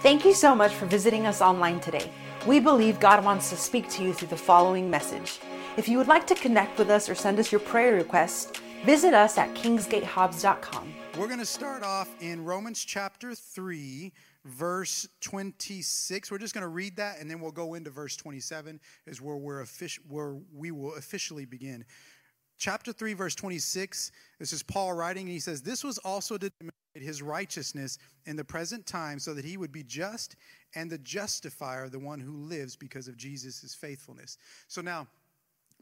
Thank 0.00 0.24
you 0.24 0.32
so 0.32 0.54
much 0.54 0.74
for 0.74 0.86
visiting 0.86 1.26
us 1.26 1.42
online 1.42 1.80
today. 1.80 2.08
We 2.46 2.60
believe 2.60 3.00
God 3.00 3.24
wants 3.24 3.50
to 3.50 3.56
speak 3.56 3.88
to 3.90 4.04
you 4.04 4.12
through 4.12 4.28
the 4.28 4.36
following 4.36 4.88
message. 4.88 5.40
If 5.76 5.88
you 5.88 5.98
would 5.98 6.06
like 6.06 6.24
to 6.28 6.36
connect 6.36 6.78
with 6.78 6.88
us 6.88 7.08
or 7.08 7.16
send 7.16 7.40
us 7.40 7.50
your 7.50 7.60
prayer 7.60 7.94
requests, 7.94 8.52
visit 8.84 9.12
us 9.12 9.38
at 9.38 9.52
kingsgatehobbs.com. 9.54 10.94
We're 11.18 11.26
going 11.26 11.40
to 11.40 11.44
start 11.44 11.82
off 11.82 12.08
in 12.20 12.44
Romans 12.44 12.84
chapter 12.84 13.34
3, 13.34 14.12
verse 14.44 15.08
26. 15.20 16.30
We're 16.30 16.38
just 16.38 16.54
going 16.54 16.62
to 16.62 16.68
read 16.68 16.94
that 16.96 17.18
and 17.18 17.28
then 17.28 17.40
we'll 17.40 17.50
go 17.50 17.74
into 17.74 17.90
verse 17.90 18.16
27 18.16 18.78
is 19.08 19.20
where 19.20 19.36
we're 19.36 19.64
offic- 19.64 19.98
where 20.08 20.36
we 20.54 20.70
will 20.70 20.94
officially 20.94 21.44
begin. 21.44 21.84
Chapter 22.56 22.92
3 22.92 23.14
verse 23.14 23.34
26. 23.34 24.12
This 24.38 24.52
is 24.52 24.62
Paul 24.62 24.92
writing 24.92 25.22
and 25.22 25.32
he 25.32 25.40
says, 25.40 25.60
"This 25.60 25.82
was 25.82 25.98
also 25.98 26.38
demonstrate 26.38 26.72
his 26.94 27.22
righteousness 27.22 27.98
in 28.26 28.36
the 28.36 28.44
present 28.44 28.86
time 28.86 29.18
so 29.18 29.34
that 29.34 29.44
he 29.44 29.56
would 29.56 29.72
be 29.72 29.82
just 29.82 30.36
and 30.74 30.90
the 30.90 30.98
justifier, 30.98 31.88
the 31.88 31.98
one 31.98 32.20
who 32.20 32.36
lives 32.36 32.76
because 32.76 33.08
of 33.08 33.16
Jesus' 33.16 33.74
faithfulness." 33.74 34.38
So 34.66 34.80
now 34.80 35.08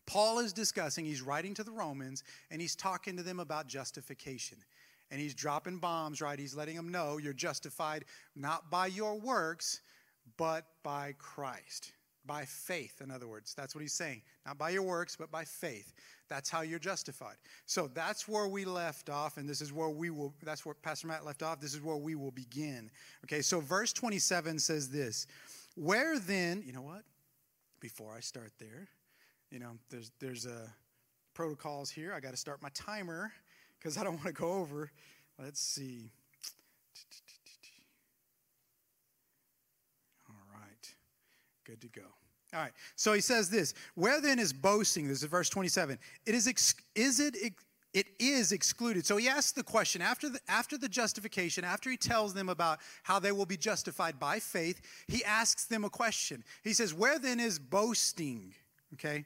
Paul 0.06 0.38
is 0.38 0.52
discussing, 0.52 1.04
he's 1.04 1.22
writing 1.22 1.54
to 1.54 1.64
the 1.64 1.72
Romans, 1.72 2.22
and 2.50 2.60
he's 2.60 2.76
talking 2.76 3.16
to 3.16 3.22
them 3.22 3.40
about 3.40 3.66
justification 3.66 4.58
and 5.10 5.20
he's 5.20 5.34
dropping 5.34 5.78
bombs, 5.78 6.20
right? 6.20 6.38
He's 6.38 6.54
letting 6.54 6.76
them 6.76 6.90
know 6.90 7.18
you're 7.18 7.32
justified 7.32 8.04
not 8.34 8.70
by 8.70 8.88
your 8.88 9.18
works, 9.18 9.80
but 10.36 10.66
by 10.82 11.14
Christ. 11.18 11.92
By 12.26 12.44
faith, 12.44 13.00
in 13.02 13.10
other 13.10 13.28
words. 13.28 13.54
That's 13.54 13.74
what 13.74 13.82
he's 13.82 13.92
saying. 13.92 14.22
Not 14.44 14.58
by 14.58 14.70
your 14.70 14.82
works, 14.82 15.16
but 15.16 15.30
by 15.30 15.44
faith. 15.44 15.92
That's 16.28 16.50
how 16.50 16.62
you're 16.62 16.78
justified. 16.78 17.36
So 17.66 17.88
that's 17.88 18.26
where 18.26 18.48
we 18.48 18.64
left 18.64 19.08
off, 19.10 19.36
and 19.36 19.48
this 19.48 19.60
is 19.60 19.72
where 19.72 19.88
we 19.88 20.10
will, 20.10 20.34
that's 20.42 20.66
where 20.66 20.74
Pastor 20.74 21.06
Matt 21.06 21.24
left 21.24 21.42
off. 21.42 21.60
This 21.60 21.74
is 21.74 21.82
where 21.82 21.96
we 21.96 22.14
will 22.14 22.32
begin. 22.32 22.90
Okay, 23.24 23.42
so 23.42 23.60
verse 23.60 23.92
27 23.92 24.58
says 24.58 24.90
this 24.90 25.26
Where 25.76 26.18
then, 26.18 26.62
you 26.66 26.72
know 26.72 26.82
what? 26.82 27.02
Before 27.80 28.12
I 28.16 28.20
start 28.20 28.52
there, 28.58 28.88
you 29.50 29.58
know, 29.58 29.78
there's, 29.90 30.10
there's 30.18 30.46
a 30.46 30.72
protocols 31.34 31.90
here. 31.90 32.12
I 32.14 32.20
got 32.20 32.30
to 32.30 32.36
start 32.36 32.62
my 32.62 32.70
timer 32.72 33.30
because 33.78 33.98
I 33.98 34.04
don't 34.04 34.14
want 34.14 34.26
to 34.26 34.32
go 34.32 34.52
over. 34.54 34.90
Let's 35.38 35.60
see. 35.60 36.10
All 40.28 40.34
right. 40.50 40.94
Good 41.66 41.80
to 41.80 41.88
go. 41.88 42.06
All 42.54 42.60
right. 42.60 42.72
So 42.94 43.12
he 43.12 43.20
says 43.20 43.50
this 43.50 43.74
Where 43.94 44.20
then 44.20 44.38
is 44.38 44.52
boasting? 44.52 45.08
This 45.08 45.22
is 45.22 45.28
verse 45.28 45.48
27. 45.48 45.98
It 46.24 46.34
is, 46.34 46.46
ex- 46.46 46.74
is 46.94 47.20
it, 47.20 47.36
it 47.96 48.08
is 48.18 48.52
excluded. 48.52 49.06
So 49.06 49.16
he 49.16 49.26
asks 49.26 49.52
the 49.52 49.62
question 49.62 50.02
after 50.02 50.28
the, 50.28 50.38
after 50.48 50.76
the 50.76 50.86
justification, 50.88 51.64
after 51.64 51.88
he 51.88 51.96
tells 51.96 52.34
them 52.34 52.50
about 52.50 52.80
how 53.02 53.18
they 53.18 53.32
will 53.32 53.46
be 53.46 53.56
justified 53.56 54.20
by 54.20 54.38
faith, 54.38 54.82
he 55.08 55.24
asks 55.24 55.64
them 55.64 55.82
a 55.82 55.88
question. 55.88 56.44
He 56.62 56.74
says, 56.74 56.92
Where 56.92 57.18
then 57.18 57.40
is 57.40 57.58
boasting? 57.58 58.52
Okay. 58.92 59.24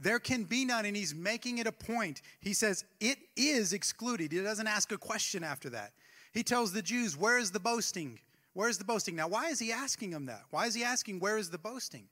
There 0.00 0.18
can 0.18 0.44
be 0.44 0.64
none, 0.64 0.86
and 0.86 0.96
he's 0.96 1.14
making 1.14 1.58
it 1.58 1.66
a 1.66 1.72
point. 1.72 2.22
He 2.40 2.54
says, 2.54 2.84
It 2.98 3.18
is 3.36 3.74
excluded. 3.74 4.32
He 4.32 4.40
doesn't 4.40 4.66
ask 4.66 4.90
a 4.90 4.98
question 4.98 5.44
after 5.44 5.68
that. 5.70 5.92
He 6.32 6.42
tells 6.42 6.72
the 6.72 6.80
Jews, 6.80 7.14
Where 7.14 7.38
is 7.38 7.50
the 7.50 7.60
boasting? 7.60 8.18
Where 8.54 8.68
is 8.68 8.78
the 8.78 8.84
boasting? 8.84 9.16
Now, 9.16 9.28
why 9.28 9.48
is 9.48 9.58
he 9.58 9.72
asking 9.72 10.10
them 10.10 10.26
that? 10.26 10.42
Why 10.50 10.66
is 10.66 10.74
he 10.74 10.84
asking, 10.84 11.20
Where 11.20 11.38
is 11.38 11.50
the 11.50 11.58
boasting? 11.58 12.08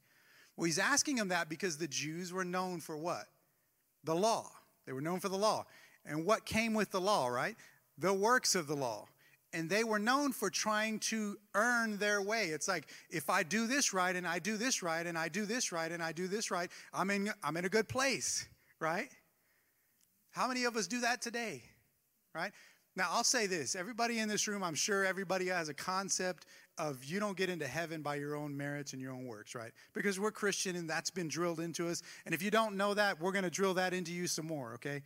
Well, 0.56 0.66
he's 0.66 0.78
asking 0.78 1.16
them 1.16 1.28
that 1.28 1.48
because 1.48 1.78
the 1.78 1.88
Jews 1.88 2.32
were 2.32 2.44
known 2.44 2.80
for 2.80 2.96
what? 2.96 3.26
The 4.04 4.14
law. 4.14 4.50
They 4.86 4.92
were 4.92 5.00
known 5.00 5.20
for 5.20 5.28
the 5.28 5.38
law. 5.38 5.66
And 6.04 6.24
what 6.24 6.44
came 6.46 6.74
with 6.74 6.90
the 6.90 7.00
law, 7.00 7.28
right? 7.28 7.56
The 7.98 8.12
works 8.12 8.54
of 8.54 8.66
the 8.66 8.76
law 8.76 9.06
and 9.52 9.68
they 9.68 9.84
were 9.84 9.98
known 9.98 10.32
for 10.32 10.50
trying 10.50 10.98
to 10.98 11.36
earn 11.54 11.98
their 11.98 12.22
way. 12.22 12.46
It's 12.46 12.68
like 12.68 12.86
if 13.10 13.28
I 13.28 13.42
do 13.42 13.66
this 13.66 13.92
right 13.92 14.14
and 14.14 14.26
I 14.26 14.38
do 14.38 14.56
this 14.56 14.82
right 14.82 15.06
and 15.06 15.18
I 15.18 15.28
do 15.28 15.44
this 15.44 15.72
right 15.72 15.90
and 15.90 16.02
I 16.02 16.12
do 16.12 16.28
this 16.28 16.50
right, 16.50 16.70
I'm 16.92 17.10
in 17.10 17.32
I'm 17.42 17.56
in 17.56 17.64
a 17.64 17.68
good 17.68 17.88
place, 17.88 18.46
right? 18.78 19.08
How 20.30 20.46
many 20.46 20.64
of 20.64 20.76
us 20.76 20.86
do 20.86 21.00
that 21.00 21.20
today? 21.20 21.62
Right? 22.34 22.52
Now, 23.00 23.08
I'll 23.12 23.24
say 23.24 23.46
this. 23.46 23.76
Everybody 23.76 24.18
in 24.18 24.28
this 24.28 24.46
room, 24.46 24.62
I'm 24.62 24.74
sure 24.74 25.06
everybody 25.06 25.46
has 25.46 25.70
a 25.70 25.74
concept 25.74 26.44
of 26.76 27.02
you 27.02 27.18
don't 27.18 27.34
get 27.34 27.48
into 27.48 27.66
heaven 27.66 28.02
by 28.02 28.16
your 28.16 28.36
own 28.36 28.54
merits 28.54 28.92
and 28.92 29.00
your 29.00 29.12
own 29.12 29.24
works, 29.24 29.54
right? 29.54 29.72
Because 29.94 30.20
we're 30.20 30.30
Christian 30.30 30.76
and 30.76 30.90
that's 30.90 31.08
been 31.08 31.26
drilled 31.26 31.60
into 31.60 31.88
us. 31.88 32.02
And 32.26 32.34
if 32.34 32.42
you 32.42 32.50
don't 32.50 32.76
know 32.76 32.92
that, 32.92 33.18
we're 33.18 33.32
going 33.32 33.44
to 33.44 33.50
drill 33.50 33.72
that 33.72 33.94
into 33.94 34.12
you 34.12 34.26
some 34.26 34.46
more, 34.46 34.74
okay? 34.74 35.00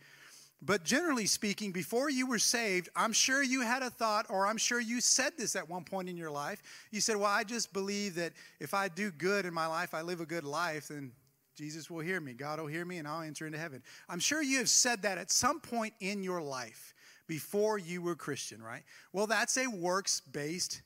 But 0.61 0.83
generally 0.83 1.25
speaking, 1.25 1.71
before 1.71 2.09
you 2.09 2.27
were 2.27 2.37
saved, 2.37 2.89
I'm 2.97 3.13
sure 3.13 3.41
you 3.41 3.61
had 3.61 3.81
a 3.81 3.89
thought, 3.89 4.25
or 4.29 4.45
I'm 4.45 4.57
sure 4.57 4.81
you 4.81 4.99
said 4.99 5.31
this 5.37 5.55
at 5.55 5.69
one 5.69 5.85
point 5.85 6.09
in 6.09 6.17
your 6.17 6.31
life. 6.31 6.61
You 6.91 6.99
said, 6.99 7.15
Well, 7.15 7.31
I 7.31 7.45
just 7.45 7.71
believe 7.71 8.15
that 8.15 8.33
if 8.59 8.73
I 8.73 8.89
do 8.89 9.09
good 9.09 9.45
in 9.45 9.53
my 9.53 9.67
life, 9.67 9.93
I 9.93 10.01
live 10.01 10.19
a 10.19 10.25
good 10.25 10.43
life, 10.43 10.89
then 10.89 11.13
Jesus 11.55 11.89
will 11.89 12.01
hear 12.01 12.19
me. 12.19 12.33
God 12.33 12.59
will 12.59 12.67
hear 12.67 12.83
me, 12.83 12.97
and 12.97 13.07
I'll 13.07 13.21
enter 13.21 13.45
into 13.47 13.57
heaven. 13.57 13.81
I'm 14.09 14.19
sure 14.19 14.41
you 14.41 14.57
have 14.57 14.67
said 14.67 15.03
that 15.03 15.17
at 15.17 15.31
some 15.31 15.61
point 15.61 15.93
in 16.01 16.21
your 16.23 16.41
life 16.41 16.93
before 17.27 17.77
you 17.77 18.01
were 18.01 18.15
Christian, 18.15 18.61
right? 18.61 18.83
Well, 19.13 19.27
that's 19.27 19.57
a 19.57 19.67
works 19.67 20.21
based 20.21 20.81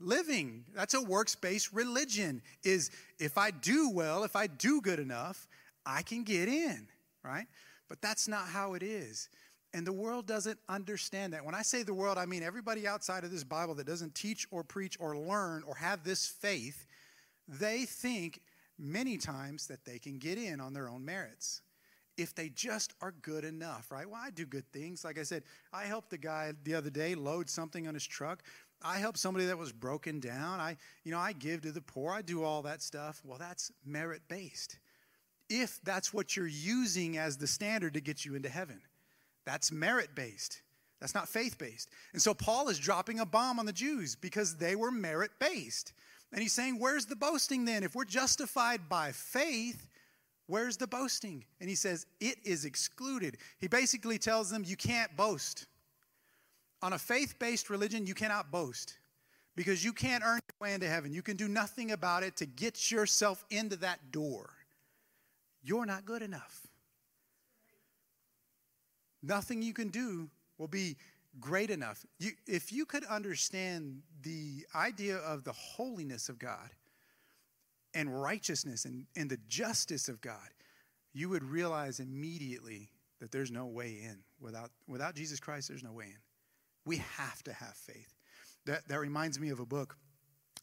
living. 0.00 0.64
That's 0.74 0.94
a 0.94 1.02
works 1.02 1.34
based 1.34 1.72
religion. 1.72 2.42
Is 2.64 2.90
if 3.18 3.38
I 3.38 3.50
do 3.50 3.90
well, 3.90 4.24
if 4.24 4.36
I 4.36 4.46
do 4.46 4.80
good 4.80 4.98
enough, 4.98 5.46
I 5.86 6.02
can 6.02 6.24
get 6.24 6.48
in, 6.48 6.88
right? 7.24 7.46
But 7.88 8.00
that's 8.00 8.28
not 8.28 8.46
how 8.46 8.74
it 8.74 8.82
is. 8.82 9.28
And 9.74 9.86
the 9.86 9.92
world 9.92 10.26
doesn't 10.26 10.58
understand 10.68 11.32
that. 11.32 11.44
When 11.44 11.54
I 11.54 11.62
say 11.62 11.82
the 11.82 11.94
world, 11.94 12.18
I 12.18 12.26
mean 12.26 12.42
everybody 12.42 12.86
outside 12.86 13.24
of 13.24 13.30
this 13.30 13.44
Bible 13.44 13.74
that 13.76 13.86
doesn't 13.86 14.14
teach 14.14 14.46
or 14.50 14.62
preach 14.62 14.96
or 15.00 15.16
learn 15.16 15.62
or 15.66 15.74
have 15.76 16.04
this 16.04 16.26
faith, 16.26 16.86
they 17.48 17.84
think 17.84 18.40
many 18.78 19.16
times 19.16 19.66
that 19.68 19.84
they 19.84 19.98
can 19.98 20.18
get 20.18 20.36
in 20.36 20.60
on 20.60 20.74
their 20.74 20.88
own 20.88 21.04
merits 21.04 21.62
if 22.16 22.34
they 22.34 22.48
just 22.50 22.94
are 23.00 23.14
good 23.22 23.44
enough, 23.44 23.90
right? 23.90 24.08
Well, 24.08 24.20
I 24.22 24.30
do 24.30 24.44
good 24.46 24.70
things. 24.72 25.04
Like 25.04 25.18
I 25.18 25.22
said, 25.22 25.42
I 25.72 25.84
helped 25.84 26.10
the 26.10 26.18
guy 26.18 26.52
the 26.64 26.74
other 26.74 26.90
day 26.90 27.14
load 27.14 27.48
something 27.48 27.88
on 27.88 27.94
his 27.94 28.06
truck. 28.06 28.42
I 28.82 28.98
helped 28.98 29.18
somebody 29.18 29.46
that 29.46 29.58
was 29.58 29.72
broken 29.72 30.20
down. 30.20 30.60
I, 30.60 30.76
you 31.04 31.12
know, 31.12 31.18
I 31.18 31.32
give 31.32 31.62
to 31.62 31.72
the 31.72 31.80
poor. 31.80 32.12
I 32.12 32.22
do 32.22 32.42
all 32.42 32.62
that 32.62 32.82
stuff. 32.82 33.22
Well, 33.24 33.38
that's 33.38 33.70
merit 33.84 34.22
based 34.28 34.78
if 35.52 35.80
that's 35.84 36.14
what 36.14 36.36
you're 36.36 36.46
using 36.46 37.18
as 37.18 37.36
the 37.36 37.46
standard 37.46 37.94
to 37.94 38.00
get 38.00 38.24
you 38.24 38.34
into 38.34 38.48
heaven. 38.48 38.80
That's 39.44 39.70
merit 39.70 40.14
based. 40.14 40.62
That's 41.00 41.14
not 41.14 41.28
faith 41.28 41.58
based. 41.58 41.90
And 42.12 42.22
so 42.22 42.32
Paul 42.32 42.68
is 42.68 42.78
dropping 42.78 43.20
a 43.20 43.26
bomb 43.26 43.58
on 43.58 43.66
the 43.66 43.72
Jews 43.72 44.14
because 44.14 44.56
they 44.56 44.76
were 44.76 44.90
merit 44.90 45.32
based. 45.38 45.92
And 46.32 46.40
he's 46.40 46.52
saying, 46.52 46.78
Where's 46.78 47.06
the 47.06 47.16
boasting 47.16 47.64
then? 47.64 47.82
If 47.82 47.94
we're 47.94 48.04
justified 48.04 48.88
by 48.88 49.12
faith, 49.12 49.88
where's 50.52 50.76
the 50.76 50.86
boasting? 50.86 51.42
And 51.60 51.68
he 51.70 51.74
says, 51.74 52.04
It 52.20 52.36
is 52.44 52.66
excluded. 52.66 53.38
He 53.58 53.68
basically 53.68 54.18
tells 54.18 54.50
them, 54.50 54.64
You 54.66 54.76
can't 54.76 55.16
boast. 55.16 55.66
On 56.82 56.92
a 56.92 56.98
faith 56.98 57.38
based 57.38 57.70
religion, 57.70 58.06
you 58.06 58.12
cannot 58.12 58.50
boast 58.50 58.98
because 59.56 59.82
you 59.82 59.94
can't 59.94 60.22
earn 60.22 60.40
your 60.60 60.68
way 60.68 60.74
into 60.74 60.86
heaven. 60.86 61.10
You 61.10 61.22
can 61.22 61.38
do 61.38 61.48
nothing 61.48 61.92
about 61.92 62.22
it 62.22 62.36
to 62.36 62.46
get 62.46 62.90
yourself 62.90 63.42
into 63.48 63.76
that 63.76 64.12
door. 64.12 64.50
You're 65.62 65.86
not 65.86 66.04
good 66.04 66.20
enough. 66.20 66.66
Nothing 69.22 69.62
you 69.62 69.72
can 69.72 69.88
do 69.88 70.28
will 70.58 70.68
be 70.68 70.96
great 71.40 71.70
enough. 71.70 72.04
You, 72.18 72.32
if 72.46 72.72
you 72.72 72.84
could 72.84 73.04
understand 73.04 74.02
the 74.22 74.66
idea 74.74 75.16
of 75.16 75.44
the 75.44 75.52
holiness 75.52 76.28
of 76.28 76.38
God 76.38 76.68
and 77.94 78.20
righteousness 78.20 78.84
and, 78.84 79.06
and 79.16 79.30
the 79.30 79.38
justice 79.48 80.08
of 80.08 80.20
God, 80.20 80.48
you 81.12 81.28
would 81.28 81.44
realize 81.44 82.00
immediately 82.00 82.90
that 83.20 83.30
there's 83.30 83.50
no 83.50 83.66
way 83.66 83.98
in. 84.02 84.18
Without, 84.40 84.70
without 84.88 85.14
Jesus 85.14 85.38
Christ, 85.38 85.68
there's 85.68 85.82
no 85.82 85.92
way 85.92 86.06
in. 86.06 86.18
We 86.84 86.96
have 86.96 87.42
to 87.44 87.52
have 87.52 87.74
faith. 87.74 88.14
That, 88.66 88.86
that 88.88 88.98
reminds 88.98 89.38
me 89.38 89.50
of 89.50 89.60
a 89.60 89.66
book. 89.66 89.96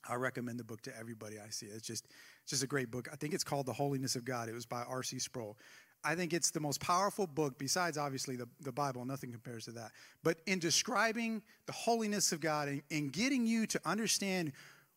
I 0.07 0.15
recommend 0.15 0.59
the 0.59 0.63
book 0.63 0.81
to 0.83 0.97
everybody 0.97 1.37
I 1.39 1.49
see. 1.49 1.65
It's 1.65 1.85
just 1.85 2.05
it's 2.43 2.51
just 2.51 2.63
a 2.63 2.67
great 2.67 2.89
book. 2.89 3.09
I 3.11 3.15
think 3.15 3.33
it's 3.33 3.43
called 3.43 3.65
The 3.65 3.73
Holiness 3.73 4.15
of 4.15 4.25
God. 4.25 4.49
It 4.49 4.53
was 4.53 4.65
by 4.65 4.83
R.C. 4.83 5.19
Sproul. 5.19 5.57
I 6.03 6.15
think 6.15 6.33
it's 6.33 6.51
the 6.51 6.61
most 6.61 6.79
powerful 6.79 7.27
book, 7.27 7.57
besides 7.57 7.97
obviously 7.97 8.37
the, 8.37 8.47
the 8.61 8.71
Bible, 8.71 9.03
nothing 9.03 9.31
compares 9.31 9.65
to 9.65 9.71
that. 9.71 9.91
But 10.23 10.37
in 10.47 10.59
describing 10.59 11.41
the 11.65 11.73
holiness 11.73 12.31
of 12.31 12.39
God 12.39 12.69
and, 12.69 12.81
and 12.89 13.11
getting 13.11 13.45
you 13.45 13.67
to 13.67 13.81
understand 13.85 14.53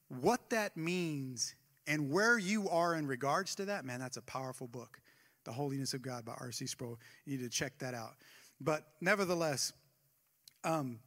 what 0.09 0.49
that 0.51 0.77
means 0.77 1.57
and 1.87 2.11
where 2.11 2.39
you 2.39 2.69
are 2.69 2.95
in 2.95 3.07
regards 3.07 3.55
to 3.57 3.65
that, 3.67 3.85
man, 3.85 4.01
that's 4.01 4.17
a 4.17 4.23
powerful 4.23 4.67
book. 4.67 5.01
The 5.45 5.53
Holiness 5.53 5.95
of 5.95 6.03
God 6.03 6.25
by 6.25 6.35
R.C. 6.39 6.67
Sproul. 6.67 6.99
You 7.25 7.37
need 7.37 7.43
to 7.43 7.51
check 7.51 7.79
that 7.79 7.95
out. 7.95 8.15
But 8.61 8.85
nevertheless, 9.01 9.73
um, 10.63 11.01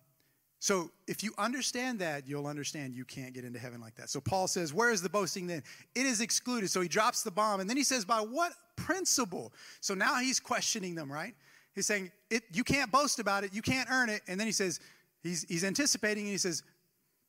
so 0.60 0.92
if 1.08 1.24
you 1.24 1.32
understand 1.38 2.00
that, 2.00 2.28
you'll 2.28 2.48
understand 2.48 2.94
you 2.94 3.06
can't 3.06 3.34
get 3.34 3.46
into 3.46 3.60
heaven 3.60 3.80
like 3.80 3.96
that. 3.96 4.10
So 4.10 4.20
Paul 4.20 4.48
says, 4.48 4.74
Where 4.74 4.92
is 4.92 5.02
the 5.02 5.10
boasting 5.10 5.48
then? 5.48 5.64
It 5.94 6.06
is 6.06 6.20
excluded. 6.20 6.70
So 6.70 6.82
he 6.82 6.90
drops 6.90 7.24
the 7.24 7.32
bomb. 7.32 7.60
And 7.62 7.70
then 7.70 7.78
he 7.78 7.84
says, 7.84 8.04
By 8.04 8.20
what 8.20 8.52
principle? 8.76 9.54
So 9.80 9.94
now 9.94 10.16
he's 10.16 10.40
questioning 10.40 10.96
them, 10.96 11.12
right? 11.12 11.34
He's 11.74 11.86
saying, 11.86 12.12
it, 12.30 12.44
You 12.52 12.64
can't 12.64 12.92
boast 12.92 13.20
about 13.20 13.44
it. 13.44 13.54
You 13.54 13.62
can't 13.62 13.90
earn 13.90 14.10
it. 14.10 14.22
And 14.28 14.40
then 14.40 14.48
he 14.48 14.54
says, 14.54 14.80
He's, 15.24 15.46
he's 15.48 15.64
anticipating 15.64 16.24
and 16.24 16.32
he 16.32 16.38
says, 16.38 16.64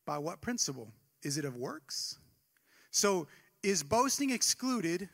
By 0.07 0.19
what 0.19 0.41
principle? 0.41 0.89
is 1.27 1.39
it 1.39 1.45
of 1.45 1.57
works? 1.57 2.19
So, 2.97 3.27
is 3.63 3.83
boasting 3.83 4.31
excluded? 4.31 5.11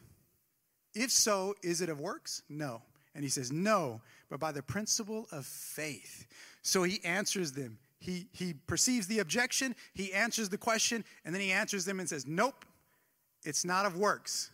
If 0.95 1.11
so, 1.11 1.57
is 1.65 1.81
it 1.81 1.89
of 1.89 1.99
works? 1.99 2.41
No. 2.49 2.81
And 3.13 3.25
he 3.25 3.29
says, 3.29 3.51
No, 3.51 4.01
but 4.31 4.39
by 4.39 4.53
the 4.53 4.63
principle 4.63 5.27
of 5.33 5.45
faith. 5.45 6.29
So 6.63 6.85
he 6.85 7.01
answers 7.05 7.51
them. 7.51 7.81
He, 7.99 8.29
he 8.31 8.55
perceives 8.69 9.09
the 9.09 9.19
objection, 9.19 9.75
he 9.95 10.13
answers 10.13 10.49
the 10.49 10.59
question, 10.59 11.05
and 11.25 11.35
then 11.35 11.43
he 11.43 11.51
answers 11.51 11.85
them 11.85 11.99
and 11.99 12.09
says, 12.09 12.25
Nope, 12.25 12.65
it's 13.43 13.65
not 13.65 13.85
of 13.85 13.97
works. 13.97 14.53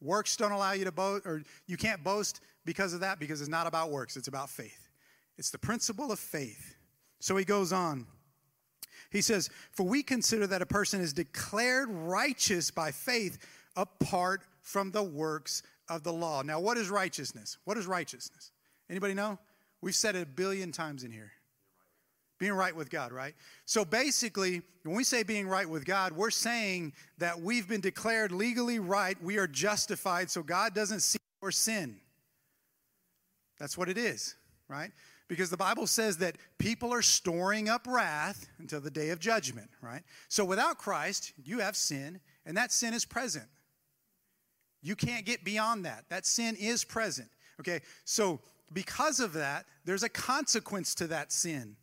Works 0.00 0.34
don't 0.38 0.52
allow 0.52 0.72
you 0.72 0.86
to 0.86 0.92
boast, 0.92 1.26
or 1.26 1.42
you 1.66 1.76
can't 1.76 2.02
boast 2.02 2.40
because 2.64 2.94
of 2.94 3.00
that, 3.00 3.18
because 3.18 3.42
it's 3.42 3.50
not 3.50 3.66
about 3.66 3.90
works, 3.90 4.16
it's 4.16 4.28
about 4.28 4.48
faith. 4.48 4.88
It's 5.36 5.50
the 5.50 5.58
principle 5.58 6.10
of 6.10 6.18
faith. 6.18 6.76
So 7.18 7.36
he 7.36 7.44
goes 7.44 7.74
on. 7.74 8.06
He 9.10 9.20
says, 9.20 9.50
For 9.72 9.82
we 9.84 10.02
consider 10.02 10.46
that 10.46 10.62
a 10.62 10.66
person 10.66 11.00
is 11.00 11.12
declared 11.12 11.88
righteous 11.90 12.70
by 12.70 12.92
faith 12.92 13.38
apart 13.76 14.42
from 14.62 14.90
the 14.90 15.02
works 15.02 15.62
of 15.88 16.02
the 16.04 16.12
law. 16.12 16.42
Now, 16.42 16.60
what 16.60 16.76
is 16.76 16.88
righteousness? 16.88 17.58
What 17.64 17.76
is 17.76 17.86
righteousness? 17.86 18.52
Anybody 18.88 19.14
know? 19.14 19.38
We've 19.82 19.94
said 19.94 20.14
it 20.14 20.22
a 20.22 20.26
billion 20.26 20.72
times 20.72 21.04
in 21.04 21.10
here. 21.10 21.32
Being 22.38 22.52
right 22.52 22.74
with 22.74 22.88
God, 22.88 23.12
right? 23.12 23.34
So 23.66 23.84
basically, 23.84 24.62
when 24.84 24.96
we 24.96 25.04
say 25.04 25.22
being 25.22 25.46
right 25.46 25.68
with 25.68 25.84
God, 25.84 26.12
we're 26.12 26.30
saying 26.30 26.94
that 27.18 27.40
we've 27.40 27.68
been 27.68 27.82
declared 27.82 28.32
legally 28.32 28.78
right. 28.78 29.20
We 29.22 29.36
are 29.38 29.46
justified, 29.46 30.30
so 30.30 30.42
God 30.42 30.74
doesn't 30.74 31.00
see 31.00 31.18
our 31.42 31.50
sin. 31.50 31.96
That's 33.58 33.76
what 33.76 33.90
it 33.90 33.98
is, 33.98 34.36
right? 34.68 34.90
Because 35.30 35.48
the 35.48 35.56
Bible 35.56 35.86
says 35.86 36.16
that 36.16 36.38
people 36.58 36.92
are 36.92 37.02
storing 37.02 37.68
up 37.68 37.86
wrath 37.86 38.48
until 38.58 38.80
the 38.80 38.90
day 38.90 39.10
of 39.10 39.20
judgment, 39.20 39.70
right? 39.80 40.02
So 40.28 40.44
without 40.44 40.76
Christ, 40.76 41.34
you 41.44 41.60
have 41.60 41.76
sin, 41.76 42.18
and 42.44 42.56
that 42.56 42.72
sin 42.72 42.92
is 42.94 43.04
present. 43.04 43.46
You 44.82 44.96
can't 44.96 45.24
get 45.24 45.44
beyond 45.44 45.84
that. 45.84 46.06
That 46.08 46.26
sin 46.26 46.56
is 46.58 46.82
present. 46.82 47.28
Okay, 47.60 47.80
so 48.04 48.40
because 48.72 49.20
of 49.20 49.32
that, 49.34 49.66
there's 49.84 50.02
a 50.02 50.08
consequence 50.08 50.96
to 50.96 51.06
that 51.06 51.30
sin. 51.30 51.76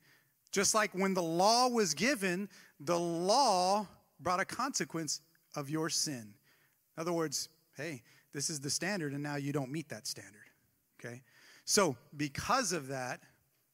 Just 0.52 0.76
like 0.76 0.92
when 0.94 1.14
the 1.14 1.24
law 1.24 1.70
was 1.70 1.94
given, 1.94 2.50
the 2.82 3.00
law 3.00 3.88
brought 4.20 4.42
a 4.42 4.46
consequence 4.46 5.22
of 5.56 5.70
your 5.70 5.90
sin. 5.90 6.34
In 6.98 7.02
other 7.02 7.14
words, 7.14 7.48
hey, 7.78 8.04
this 8.34 8.50
is 8.50 8.60
the 8.60 8.70
standard, 8.70 9.14
and 9.14 9.24
now 9.24 9.38
you 9.38 9.54
don't 9.54 9.72
meet 9.72 9.88
that 9.88 10.06
standard. 10.06 10.50
Okay? 11.00 11.22
So, 11.64 11.96
because 12.18 12.74
of 12.74 12.88
that, 12.88 13.22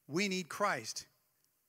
we 0.07 0.27
need 0.27 0.49
Christ. 0.49 1.05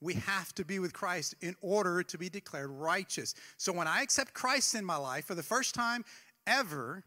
We 0.00 0.14
have 0.14 0.54
to 0.56 0.64
be 0.64 0.78
with 0.78 0.92
Christ 0.92 1.34
in 1.40 1.56
order 1.60 2.02
to 2.02 2.18
be 2.18 2.28
declared 2.28 2.70
righteous. 2.70 3.34
So, 3.56 3.72
when 3.72 3.86
I 3.86 4.02
accept 4.02 4.34
Christ 4.34 4.74
in 4.74 4.84
my 4.84 4.96
life 4.96 5.24
for 5.24 5.34
the 5.34 5.42
first 5.42 5.74
time 5.74 6.04
ever, 6.46 7.04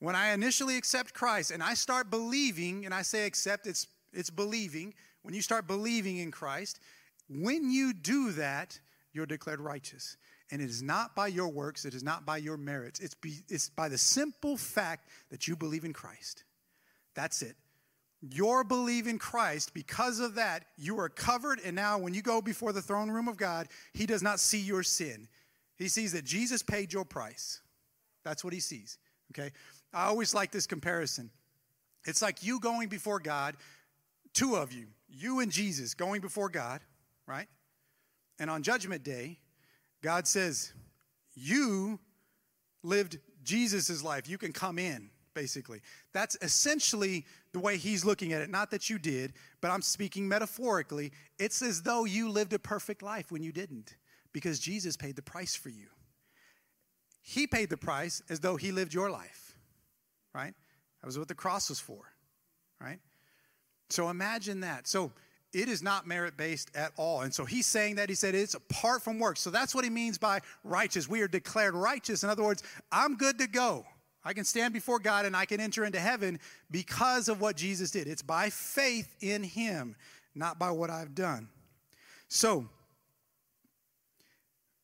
when 0.00 0.14
I 0.14 0.32
initially 0.32 0.76
accept 0.76 1.14
Christ 1.14 1.50
and 1.50 1.62
I 1.62 1.74
start 1.74 2.10
believing, 2.10 2.84
and 2.84 2.92
I 2.92 3.02
say 3.02 3.26
accept, 3.26 3.66
it's, 3.66 3.86
it's 4.12 4.30
believing. 4.30 4.94
When 5.22 5.34
you 5.34 5.42
start 5.42 5.66
believing 5.66 6.18
in 6.18 6.30
Christ, 6.30 6.78
when 7.28 7.70
you 7.70 7.92
do 7.92 8.32
that, 8.32 8.78
you're 9.12 9.26
declared 9.26 9.60
righteous. 9.60 10.16
And 10.50 10.62
it 10.62 10.70
is 10.70 10.82
not 10.82 11.16
by 11.16 11.26
your 11.26 11.48
works, 11.48 11.84
it 11.84 11.94
is 11.94 12.04
not 12.04 12.24
by 12.24 12.36
your 12.36 12.56
merits. 12.56 13.00
It's, 13.00 13.14
be, 13.14 13.38
it's 13.48 13.68
by 13.68 13.88
the 13.88 13.98
simple 13.98 14.56
fact 14.56 15.08
that 15.30 15.48
you 15.48 15.56
believe 15.56 15.84
in 15.84 15.92
Christ. 15.92 16.44
That's 17.14 17.42
it. 17.42 17.56
Your 18.32 18.64
belief 18.64 19.06
in 19.06 19.18
Christ, 19.18 19.74
because 19.74 20.20
of 20.20 20.34
that, 20.36 20.66
you 20.76 20.98
are 20.98 21.08
covered. 21.08 21.60
And 21.64 21.76
now, 21.76 21.98
when 21.98 22.14
you 22.14 22.22
go 22.22 22.40
before 22.40 22.72
the 22.72 22.82
throne 22.82 23.10
room 23.10 23.28
of 23.28 23.36
God, 23.36 23.68
He 23.92 24.06
does 24.06 24.22
not 24.22 24.40
see 24.40 24.60
your 24.60 24.82
sin. 24.82 25.28
He 25.76 25.88
sees 25.88 26.12
that 26.12 26.24
Jesus 26.24 26.62
paid 26.62 26.92
your 26.92 27.04
price. 27.04 27.60
That's 28.24 28.42
what 28.42 28.52
He 28.52 28.60
sees. 28.60 28.98
Okay? 29.32 29.52
I 29.92 30.06
always 30.06 30.34
like 30.34 30.50
this 30.50 30.66
comparison. 30.66 31.30
It's 32.06 32.22
like 32.22 32.42
you 32.42 32.60
going 32.60 32.88
before 32.88 33.18
God, 33.18 33.56
two 34.32 34.56
of 34.56 34.72
you, 34.72 34.86
you 35.08 35.40
and 35.40 35.50
Jesus 35.50 35.94
going 35.94 36.20
before 36.20 36.48
God, 36.48 36.80
right? 37.26 37.48
And 38.38 38.50
on 38.50 38.62
Judgment 38.62 39.02
Day, 39.02 39.38
God 40.02 40.26
says, 40.26 40.72
You 41.34 41.98
lived 42.82 43.18
Jesus' 43.42 44.02
life. 44.02 44.28
You 44.28 44.38
can 44.38 44.52
come 44.52 44.78
in, 44.78 45.10
basically. 45.34 45.80
That's 46.12 46.36
essentially 46.42 47.24
the 47.56 47.64
way 47.64 47.76
he's 47.76 48.04
looking 48.04 48.32
at 48.32 48.42
it. 48.42 48.50
Not 48.50 48.70
that 48.70 48.88
you 48.88 48.98
did, 48.98 49.32
but 49.60 49.70
I'm 49.70 49.82
speaking 49.82 50.28
metaphorically. 50.28 51.12
It's 51.38 51.62
as 51.62 51.82
though 51.82 52.04
you 52.04 52.28
lived 52.28 52.52
a 52.52 52.58
perfect 52.58 53.02
life 53.02 53.32
when 53.32 53.42
you 53.42 53.52
didn't, 53.52 53.96
because 54.32 54.58
Jesus 54.58 54.96
paid 54.96 55.16
the 55.16 55.22
price 55.22 55.56
for 55.56 55.68
you. 55.68 55.88
He 57.22 57.46
paid 57.46 57.70
the 57.70 57.76
price 57.76 58.22
as 58.30 58.40
though 58.40 58.56
he 58.56 58.70
lived 58.70 58.94
your 58.94 59.10
life 59.10 59.46
right? 60.36 60.54
That 61.00 61.06
was 61.06 61.18
what 61.18 61.28
the 61.28 61.34
cross 61.34 61.68
was 61.68 61.80
for, 61.80 62.12
right? 62.80 62.98
So 63.88 64.10
imagine 64.10 64.60
that. 64.60 64.86
So 64.86 65.12
it 65.52 65.68
is 65.68 65.82
not 65.82 66.06
merit 66.06 66.36
based 66.36 66.70
at 66.74 66.92
all. 66.96 67.22
And 67.22 67.32
so 67.32 67.44
he's 67.44 67.66
saying 67.66 67.96
that 67.96 68.08
he 68.08 68.14
said 68.14 68.34
it's 68.34 68.54
apart 68.54 69.02
from 69.02 69.18
works. 69.18 69.40
So 69.40 69.50
that's 69.50 69.74
what 69.74 69.84
he 69.84 69.90
means 69.90 70.18
by 70.18 70.40
righteous. 70.62 71.08
We 71.08 71.22
are 71.22 71.28
declared 71.28 71.74
righteous. 71.74 72.22
In 72.22 72.28
other 72.28 72.44
words, 72.44 72.62
I'm 72.92 73.16
good 73.16 73.38
to 73.38 73.46
go. 73.46 73.86
I 74.26 74.32
can 74.32 74.44
stand 74.44 74.74
before 74.74 74.98
God 74.98 75.24
and 75.24 75.36
I 75.36 75.44
can 75.44 75.60
enter 75.60 75.84
into 75.84 76.00
heaven 76.00 76.40
because 76.68 77.28
of 77.28 77.40
what 77.40 77.56
Jesus 77.56 77.92
did. 77.92 78.08
It's 78.08 78.22
by 78.22 78.50
faith 78.50 79.14
in 79.20 79.44
him, 79.44 79.94
not 80.34 80.58
by 80.58 80.72
what 80.72 80.90
I've 80.90 81.14
done. 81.14 81.48
So 82.26 82.68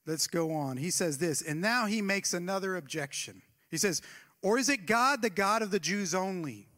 let's 0.07 0.29
go 0.29 0.53
on. 0.53 0.77
He 0.77 0.91
says 0.91 1.19
this, 1.19 1.43
and 1.43 1.61
now 1.61 1.87
he 1.87 2.01
makes 2.01 2.33
another 2.33 2.77
objection. 2.77 3.43
He 3.69 3.79
says, 3.79 4.01
or 4.43 4.59
is 4.59 4.69
it 4.69 4.87
God, 4.87 5.23
the 5.23 5.31
God 5.31 5.63
of 5.63 5.73
the 5.73 5.81
Jews 5.81 6.15
only? 6.15 6.69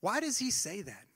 Why 0.00 0.20
does 0.20 0.38
he 0.38 0.52
say 0.52 0.82
that? 0.82 1.06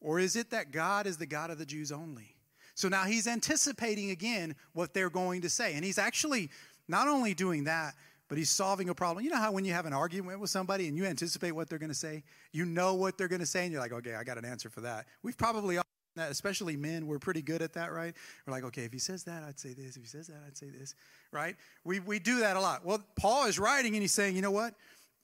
Or 0.00 0.20
is 0.20 0.36
it 0.36 0.50
that 0.50 0.70
God 0.70 1.08
is 1.08 1.16
the 1.16 1.26
God 1.26 1.50
of 1.50 1.58
the 1.58 1.66
Jews 1.66 1.90
only? 1.90 2.36
So 2.76 2.88
now 2.88 3.02
he's 3.02 3.26
anticipating 3.26 4.10
again 4.10 4.54
what 4.74 4.94
they're 4.94 5.10
going 5.10 5.42
to 5.42 5.50
say. 5.50 5.74
And 5.74 5.84
he's 5.84 5.98
actually 5.98 6.50
not 6.86 7.08
only 7.08 7.34
doing 7.34 7.64
that, 7.64 7.94
but 8.32 8.38
he's 8.38 8.48
solving 8.48 8.88
a 8.88 8.94
problem. 8.94 9.22
You 9.22 9.30
know 9.30 9.36
how 9.36 9.52
when 9.52 9.66
you 9.66 9.74
have 9.74 9.84
an 9.84 9.92
argument 9.92 10.40
with 10.40 10.48
somebody 10.48 10.88
and 10.88 10.96
you 10.96 11.04
anticipate 11.04 11.52
what 11.52 11.68
they're 11.68 11.78
going 11.78 11.90
to 11.90 11.94
say, 11.94 12.22
you 12.50 12.64
know 12.64 12.94
what 12.94 13.18
they're 13.18 13.28
going 13.28 13.42
to 13.42 13.46
say, 13.46 13.64
and 13.64 13.70
you're 13.70 13.80
like, 13.82 13.92
okay, 13.92 14.14
I 14.14 14.24
got 14.24 14.38
an 14.38 14.46
answer 14.46 14.70
for 14.70 14.80
that. 14.80 15.04
We've 15.22 15.36
probably 15.36 15.76
all 15.76 15.84
that, 16.16 16.30
especially 16.30 16.74
men, 16.74 17.06
we're 17.06 17.18
pretty 17.18 17.42
good 17.42 17.60
at 17.60 17.74
that, 17.74 17.92
right? 17.92 18.14
We're 18.46 18.54
like, 18.54 18.64
okay, 18.64 18.84
if 18.84 18.92
he 18.94 18.98
says 18.98 19.22
that, 19.24 19.42
I'd 19.42 19.60
say 19.60 19.74
this. 19.74 19.96
If 19.96 20.02
he 20.02 20.08
says 20.08 20.28
that, 20.28 20.38
I'd 20.46 20.56
say 20.56 20.70
this, 20.70 20.94
right? 21.30 21.56
We, 21.84 22.00
we 22.00 22.18
do 22.18 22.40
that 22.40 22.56
a 22.56 22.60
lot. 22.60 22.86
Well, 22.86 23.04
Paul 23.16 23.48
is 23.48 23.58
writing 23.58 23.92
and 23.96 24.00
he's 24.00 24.12
saying, 24.12 24.34
you 24.34 24.40
know 24.40 24.50
what? 24.50 24.76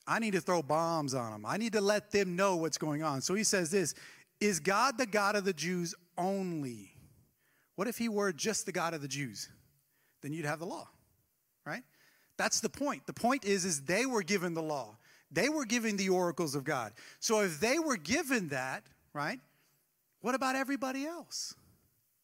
I 0.07 0.19
need 0.19 0.35
to 0.35 0.43
throw 0.43 0.61
bombs 0.61 1.15
on 1.15 1.33
them. 1.33 1.47
I 1.47 1.57
need 1.57 1.73
to 1.73 1.81
let 1.81 2.11
them 2.11 2.37
know 2.37 2.57
what's 2.57 2.77
going 2.77 3.03
on. 3.03 3.23
So 3.23 3.33
he 3.33 3.43
says 3.43 3.71
this 3.71 3.95
Is 4.39 4.61
God 4.61 4.99
the 4.99 5.07
God 5.07 5.35
of 5.35 5.47
the 5.47 5.55
Jews 5.55 5.95
only? 6.19 6.93
What 7.77 7.89
if 7.89 7.97
he 7.97 8.11
were 8.11 8.35
just 8.35 8.67
the 8.67 8.73
God 8.73 8.93
of 8.93 9.01
the 9.01 9.09
Jews? 9.09 9.49
Then 10.21 10.35
you'd 10.35 10.45
have 10.45 10.59
the 10.59 10.67
law, 10.67 10.91
right? 11.65 11.85
That's 12.39 12.61
the 12.61 12.71
point. 12.71 13.07
The 13.07 13.13
point 13.13 13.45
is, 13.45 13.67
is 13.67 13.83
they 13.83 14.07
were 14.07 14.23
given 14.23 14.55
the 14.55 14.63
law. 14.63 14.97
They 15.31 15.51
were 15.51 15.67
given 15.67 15.99
the 15.99 16.09
oracles 16.09 16.55
of 16.55 16.65
God. 16.65 16.93
So 17.21 17.41
if 17.41 17.61
they 17.61 17.79
were 17.79 17.99
given 17.99 18.49
that, 18.49 18.85
right? 19.13 19.41
What 20.23 20.35
about 20.35 20.57
everybody 20.57 21.05
else? 21.05 21.55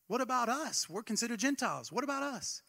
What 0.07 0.21
about 0.21 0.49
us? 0.49 0.89
We're 0.89 1.03
considered 1.03 1.41
Gentiles. 1.41 1.93
What 1.93 2.05
about 2.05 2.23
us? 2.23 2.63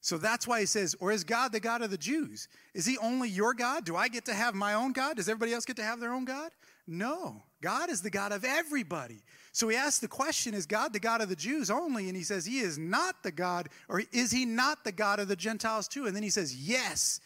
So 0.00 0.18
that's 0.18 0.46
why 0.46 0.60
he 0.60 0.66
says, 0.66 0.94
or 1.00 1.12
is 1.12 1.24
God 1.24 1.52
the 1.52 1.60
God 1.60 1.82
of 1.82 1.90
the 1.90 1.96
Jews? 1.96 2.48
Is 2.74 2.84
he 2.84 2.98
only 2.98 3.28
your 3.28 3.54
God? 3.54 3.84
Do 3.84 3.96
I 3.96 4.08
get 4.08 4.24
to 4.26 4.34
have 4.34 4.54
my 4.54 4.74
own 4.74 4.92
God? 4.92 5.16
Does 5.16 5.28
everybody 5.28 5.54
else 5.54 5.64
get 5.64 5.76
to 5.76 5.82
have 5.84 6.00
their 6.00 6.12
own 6.12 6.24
God? 6.24 6.50
No. 6.86 7.42
God 7.64 7.88
is 7.88 8.02
the 8.02 8.10
God 8.10 8.30
of 8.30 8.44
everybody. 8.44 9.22
So 9.52 9.68
he 9.70 9.76
asks 9.76 9.98
the 9.98 10.06
question, 10.06 10.52
is 10.52 10.66
God 10.66 10.92
the 10.92 11.00
God 11.00 11.22
of 11.22 11.30
the 11.30 11.36
Jews 11.36 11.70
only? 11.70 12.08
And 12.08 12.16
he 12.16 12.22
says, 12.22 12.44
he 12.44 12.58
is 12.58 12.76
not 12.76 13.22
the 13.22 13.32
God, 13.32 13.70
or 13.88 14.02
is 14.12 14.30
he 14.30 14.44
not 14.44 14.84
the 14.84 14.92
God 14.92 15.18
of 15.18 15.28
the 15.28 15.36
Gentiles 15.36 15.88
too? 15.88 16.04
And 16.04 16.14
then 16.14 16.22
he 16.22 16.28
says, 16.28 16.54
yes, 16.54 17.20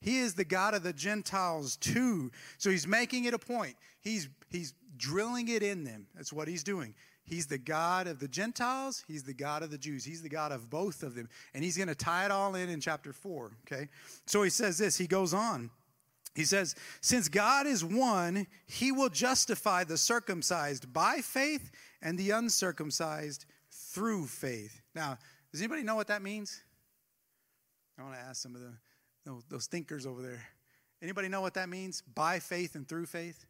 he 0.00 0.16
is 0.16 0.32
the 0.32 0.46
God 0.46 0.72
of 0.72 0.82
the 0.82 0.94
Gentiles 0.94 1.76
too. 1.76 2.30
So 2.56 2.70
he's 2.70 2.86
making 2.86 3.26
it 3.26 3.34
a 3.34 3.38
point. 3.38 3.76
He's, 4.00 4.30
he's 4.48 4.72
drilling 4.96 5.48
it 5.48 5.62
in 5.62 5.84
them. 5.84 6.06
That's 6.14 6.32
what 6.32 6.48
he's 6.48 6.64
doing. 6.64 6.94
He's 7.24 7.46
the 7.46 7.58
God 7.58 8.06
of 8.06 8.18
the 8.18 8.28
Gentiles, 8.28 9.04
he's 9.06 9.24
the 9.24 9.34
God 9.34 9.62
of 9.62 9.70
the 9.70 9.78
Jews. 9.78 10.06
He's 10.06 10.22
the 10.22 10.30
God 10.30 10.52
of 10.52 10.70
both 10.70 11.02
of 11.02 11.14
them. 11.14 11.28
And 11.52 11.62
he's 11.62 11.76
going 11.76 11.88
to 11.88 11.94
tie 11.94 12.24
it 12.24 12.30
all 12.30 12.54
in 12.54 12.70
in 12.70 12.80
chapter 12.80 13.12
4, 13.12 13.52
okay? 13.66 13.88
So 14.24 14.42
he 14.42 14.48
says 14.48 14.78
this, 14.78 14.96
he 14.96 15.06
goes 15.06 15.34
on. 15.34 15.70
He 16.34 16.44
says, 16.44 16.74
Since 17.00 17.28
God 17.28 17.66
is 17.66 17.84
one, 17.84 18.46
he 18.66 18.90
will 18.90 19.10
justify 19.10 19.84
the 19.84 19.98
circumcised 19.98 20.92
by 20.92 21.18
faith 21.18 21.70
and 22.00 22.18
the 22.18 22.30
uncircumcised 22.30 23.44
through 23.70 24.26
faith. 24.26 24.80
Now, 24.94 25.18
does 25.50 25.60
anybody 25.60 25.82
know 25.82 25.94
what 25.94 26.08
that 26.08 26.22
means? 26.22 26.62
I 27.98 28.02
want 28.02 28.14
to 28.14 28.20
ask 28.20 28.42
some 28.42 28.54
of 28.54 28.62
the 28.62 28.72
those 29.48 29.66
thinkers 29.66 30.06
over 30.06 30.20
there. 30.20 30.42
Anybody 31.00 31.28
know 31.28 31.40
what 31.40 31.54
that 31.54 31.68
means? 31.68 32.02
By 32.14 32.38
faith 32.38 32.74
and 32.74 32.88
through 32.88 33.06
faith? 33.06 33.44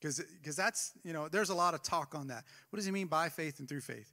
Because 0.00 0.56
that's, 0.56 0.92
you 1.04 1.12
know, 1.12 1.28
there's 1.28 1.50
a 1.50 1.54
lot 1.54 1.74
of 1.74 1.82
talk 1.82 2.14
on 2.14 2.28
that. 2.28 2.44
What 2.70 2.78
does 2.78 2.86
he 2.86 2.92
mean 2.92 3.06
by 3.06 3.28
faith 3.28 3.58
and 3.58 3.68
through 3.68 3.82
faith? 3.82 4.10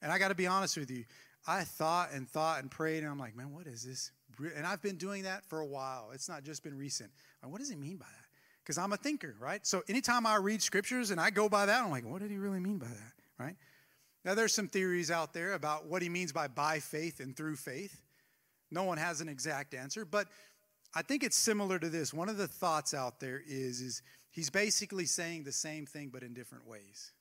And 0.00 0.12
I 0.12 0.18
got 0.18 0.28
to 0.28 0.34
be 0.34 0.46
honest 0.46 0.76
with 0.76 0.90
you. 0.90 1.04
I 1.46 1.64
thought 1.64 2.10
and 2.12 2.28
thought 2.28 2.60
and 2.60 2.70
prayed, 2.70 3.02
and 3.02 3.08
I'm 3.08 3.18
like, 3.18 3.36
man, 3.36 3.52
what 3.52 3.66
is 3.66 3.84
this? 3.84 4.12
And 4.56 4.66
I've 4.66 4.82
been 4.82 4.96
doing 4.96 5.24
that 5.24 5.44
for 5.44 5.60
a 5.60 5.66
while. 5.66 6.10
It's 6.12 6.28
not 6.28 6.44
just 6.44 6.62
been 6.62 6.76
recent. 6.76 7.10
What 7.42 7.58
does 7.58 7.70
he 7.70 7.76
mean 7.76 7.96
by 7.96 8.06
that? 8.06 8.24
Because 8.62 8.78
I'm 8.78 8.92
a 8.92 8.96
thinker, 8.96 9.34
right? 9.38 9.66
So 9.66 9.82
anytime 9.88 10.26
I 10.26 10.36
read 10.36 10.62
scriptures 10.62 11.10
and 11.10 11.20
I 11.20 11.30
go 11.30 11.48
by 11.48 11.66
that, 11.66 11.84
I'm 11.84 11.90
like, 11.90 12.06
what 12.06 12.22
did 12.22 12.30
he 12.30 12.38
really 12.38 12.60
mean 12.60 12.78
by 12.78 12.86
that, 12.86 13.12
right? 13.38 13.56
Now, 14.24 14.34
there's 14.34 14.54
some 14.54 14.68
theories 14.68 15.10
out 15.10 15.34
there 15.34 15.52
about 15.52 15.86
what 15.86 16.00
he 16.00 16.08
means 16.08 16.32
by 16.32 16.48
by 16.48 16.80
faith 16.80 17.20
and 17.20 17.36
through 17.36 17.56
faith. 17.56 18.00
No 18.70 18.84
one 18.84 18.96
has 18.96 19.20
an 19.20 19.28
exact 19.28 19.74
answer, 19.74 20.06
but 20.06 20.28
I 20.94 21.02
think 21.02 21.22
it's 21.22 21.36
similar 21.36 21.78
to 21.78 21.90
this. 21.90 22.14
One 22.14 22.30
of 22.30 22.38
the 22.38 22.48
thoughts 22.48 22.94
out 22.94 23.20
there 23.20 23.42
is, 23.46 23.82
is 23.82 24.02
he's 24.30 24.48
basically 24.48 25.04
saying 25.04 25.44
the 25.44 25.52
same 25.52 25.84
thing, 25.84 26.08
but 26.12 26.22
in 26.22 26.32
different 26.32 26.66
ways. 26.66 27.12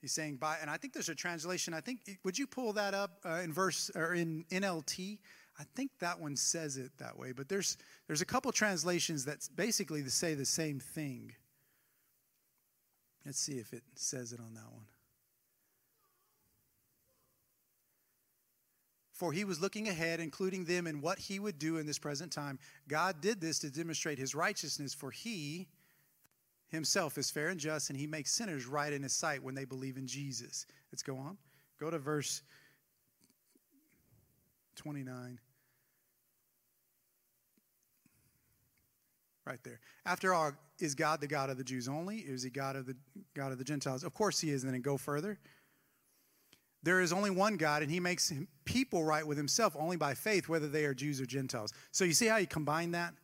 He's 0.00 0.12
saying 0.12 0.38
by, 0.38 0.56
and 0.60 0.68
I 0.68 0.76
think 0.76 0.92
there's 0.92 1.08
a 1.08 1.14
translation. 1.14 1.72
I 1.74 1.80
think, 1.80 2.00
would 2.24 2.36
you 2.36 2.48
pull 2.48 2.72
that 2.72 2.94
up 2.94 3.20
uh, 3.24 3.40
in 3.44 3.52
verse 3.52 3.88
or 3.94 4.14
in 4.14 4.44
NLT? 4.50 5.18
I 5.58 5.64
think 5.74 5.90
that 6.00 6.18
one 6.18 6.36
says 6.36 6.76
it 6.76 6.92
that 6.98 7.18
way, 7.18 7.32
but 7.32 7.48
there's 7.48 7.76
there's 8.06 8.22
a 8.22 8.26
couple 8.26 8.50
translations 8.52 9.24
that 9.26 9.48
basically 9.54 10.02
say 10.08 10.34
the 10.34 10.44
same 10.44 10.80
thing. 10.80 11.32
Let's 13.24 13.38
see 13.38 13.58
if 13.58 13.72
it 13.72 13.82
says 13.94 14.32
it 14.32 14.40
on 14.40 14.54
that 14.54 14.72
one. 14.72 14.86
For 19.12 19.32
he 19.32 19.44
was 19.44 19.60
looking 19.60 19.88
ahead, 19.88 20.18
including 20.18 20.64
them 20.64 20.88
in 20.88 21.00
what 21.00 21.18
he 21.18 21.38
would 21.38 21.58
do 21.58 21.76
in 21.76 21.86
this 21.86 21.98
present 21.98 22.32
time. 22.32 22.58
God 22.88 23.20
did 23.20 23.40
this 23.40 23.60
to 23.60 23.70
demonstrate 23.70 24.18
his 24.18 24.34
righteousness, 24.34 24.94
for 24.94 25.12
he 25.12 25.68
himself 26.66 27.16
is 27.18 27.30
fair 27.30 27.48
and 27.48 27.60
just, 27.60 27.90
and 27.90 27.98
he 27.98 28.06
makes 28.06 28.32
sinners 28.32 28.66
right 28.66 28.92
in 28.92 29.02
his 29.02 29.12
sight 29.12 29.42
when 29.42 29.54
they 29.54 29.64
believe 29.64 29.96
in 29.96 30.08
Jesus. 30.08 30.66
Let's 30.90 31.04
go 31.04 31.18
on. 31.18 31.36
Go 31.78 31.90
to 31.90 31.98
verse 31.98 32.42
29. 34.76 35.38
Right 39.44 39.58
there. 39.64 39.80
After 40.06 40.32
all, 40.32 40.52
is 40.78 40.94
God 40.94 41.20
the 41.20 41.26
God 41.26 41.50
of 41.50 41.58
the 41.58 41.64
Jews 41.64 41.88
only? 41.88 42.18
Is 42.18 42.42
he 42.42 42.50
God 42.50 42.76
of 42.76 42.86
the 42.86 42.96
God 43.34 43.52
of 43.52 43.58
the 43.58 43.64
Gentiles? 43.64 44.04
Of 44.04 44.14
course 44.14 44.40
he 44.40 44.50
is. 44.50 44.62
Then 44.62 44.80
go 44.80 44.96
further. 44.96 45.38
There 46.84 47.00
is 47.00 47.12
only 47.12 47.30
one 47.30 47.56
God, 47.56 47.82
and 47.82 47.90
he 47.90 48.00
makes 48.00 48.32
people 48.64 49.04
right 49.04 49.26
with 49.26 49.38
himself 49.38 49.76
only 49.78 49.96
by 49.96 50.14
faith, 50.14 50.48
whether 50.48 50.68
they 50.68 50.84
are 50.84 50.94
Jews 50.94 51.20
or 51.20 51.26
Gentiles. 51.26 51.72
So 51.92 52.04
you 52.04 52.12
see 52.12 52.26
how 52.26 52.38
you 52.38 52.46
combine 52.46 52.90
that? 52.92 53.14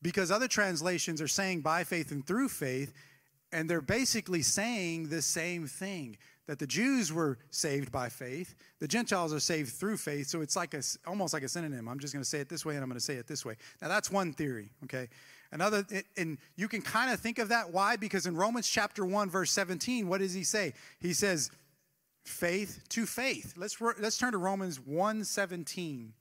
Because 0.00 0.30
other 0.30 0.48
translations 0.48 1.20
are 1.20 1.28
saying 1.28 1.60
by 1.60 1.84
faith 1.84 2.10
and 2.10 2.26
through 2.26 2.48
faith, 2.48 2.94
and 3.52 3.68
they're 3.68 3.80
basically 3.80 4.42
saying 4.42 5.08
the 5.08 5.20
same 5.20 5.66
thing 5.66 6.16
that 6.48 6.58
the 6.58 6.66
Jews 6.66 7.12
were 7.12 7.38
saved 7.50 7.92
by 7.92 8.08
faith, 8.08 8.54
the 8.80 8.88
Gentiles 8.88 9.34
are 9.34 9.38
saved 9.38 9.70
through 9.70 9.98
faith. 9.98 10.28
So 10.28 10.40
it's 10.40 10.56
like 10.56 10.72
a, 10.72 10.82
almost 11.06 11.34
like 11.34 11.42
a 11.42 11.48
synonym. 11.48 11.88
I'm 11.88 12.00
just 12.00 12.14
going 12.14 12.22
to 12.22 12.28
say 12.28 12.40
it 12.40 12.48
this 12.48 12.64
way 12.64 12.74
and 12.74 12.82
I'm 12.82 12.88
going 12.88 12.98
to 12.98 13.04
say 13.04 13.14
it 13.14 13.26
this 13.28 13.44
way. 13.44 13.54
Now 13.82 13.88
that's 13.88 14.10
one 14.10 14.32
theory, 14.32 14.70
okay? 14.84 15.08
Another, 15.52 15.84
and 16.16 16.38
you 16.56 16.66
can 16.66 16.80
kind 16.80 17.12
of 17.12 17.20
think 17.20 17.38
of 17.38 17.50
that. 17.50 17.70
Why? 17.70 17.96
Because 17.96 18.24
in 18.26 18.34
Romans 18.34 18.66
chapter 18.66 19.04
1, 19.04 19.28
verse 19.28 19.50
17, 19.52 20.08
what 20.08 20.20
does 20.20 20.32
he 20.32 20.42
say? 20.42 20.72
He 21.00 21.12
says, 21.12 21.50
faith 22.24 22.80
to 22.88 23.04
faith. 23.04 23.54
Let's, 23.56 23.78
let's 23.80 24.16
turn 24.16 24.32
to 24.32 24.38
Romans 24.38 24.80
1 24.80 25.24
17 25.24 26.14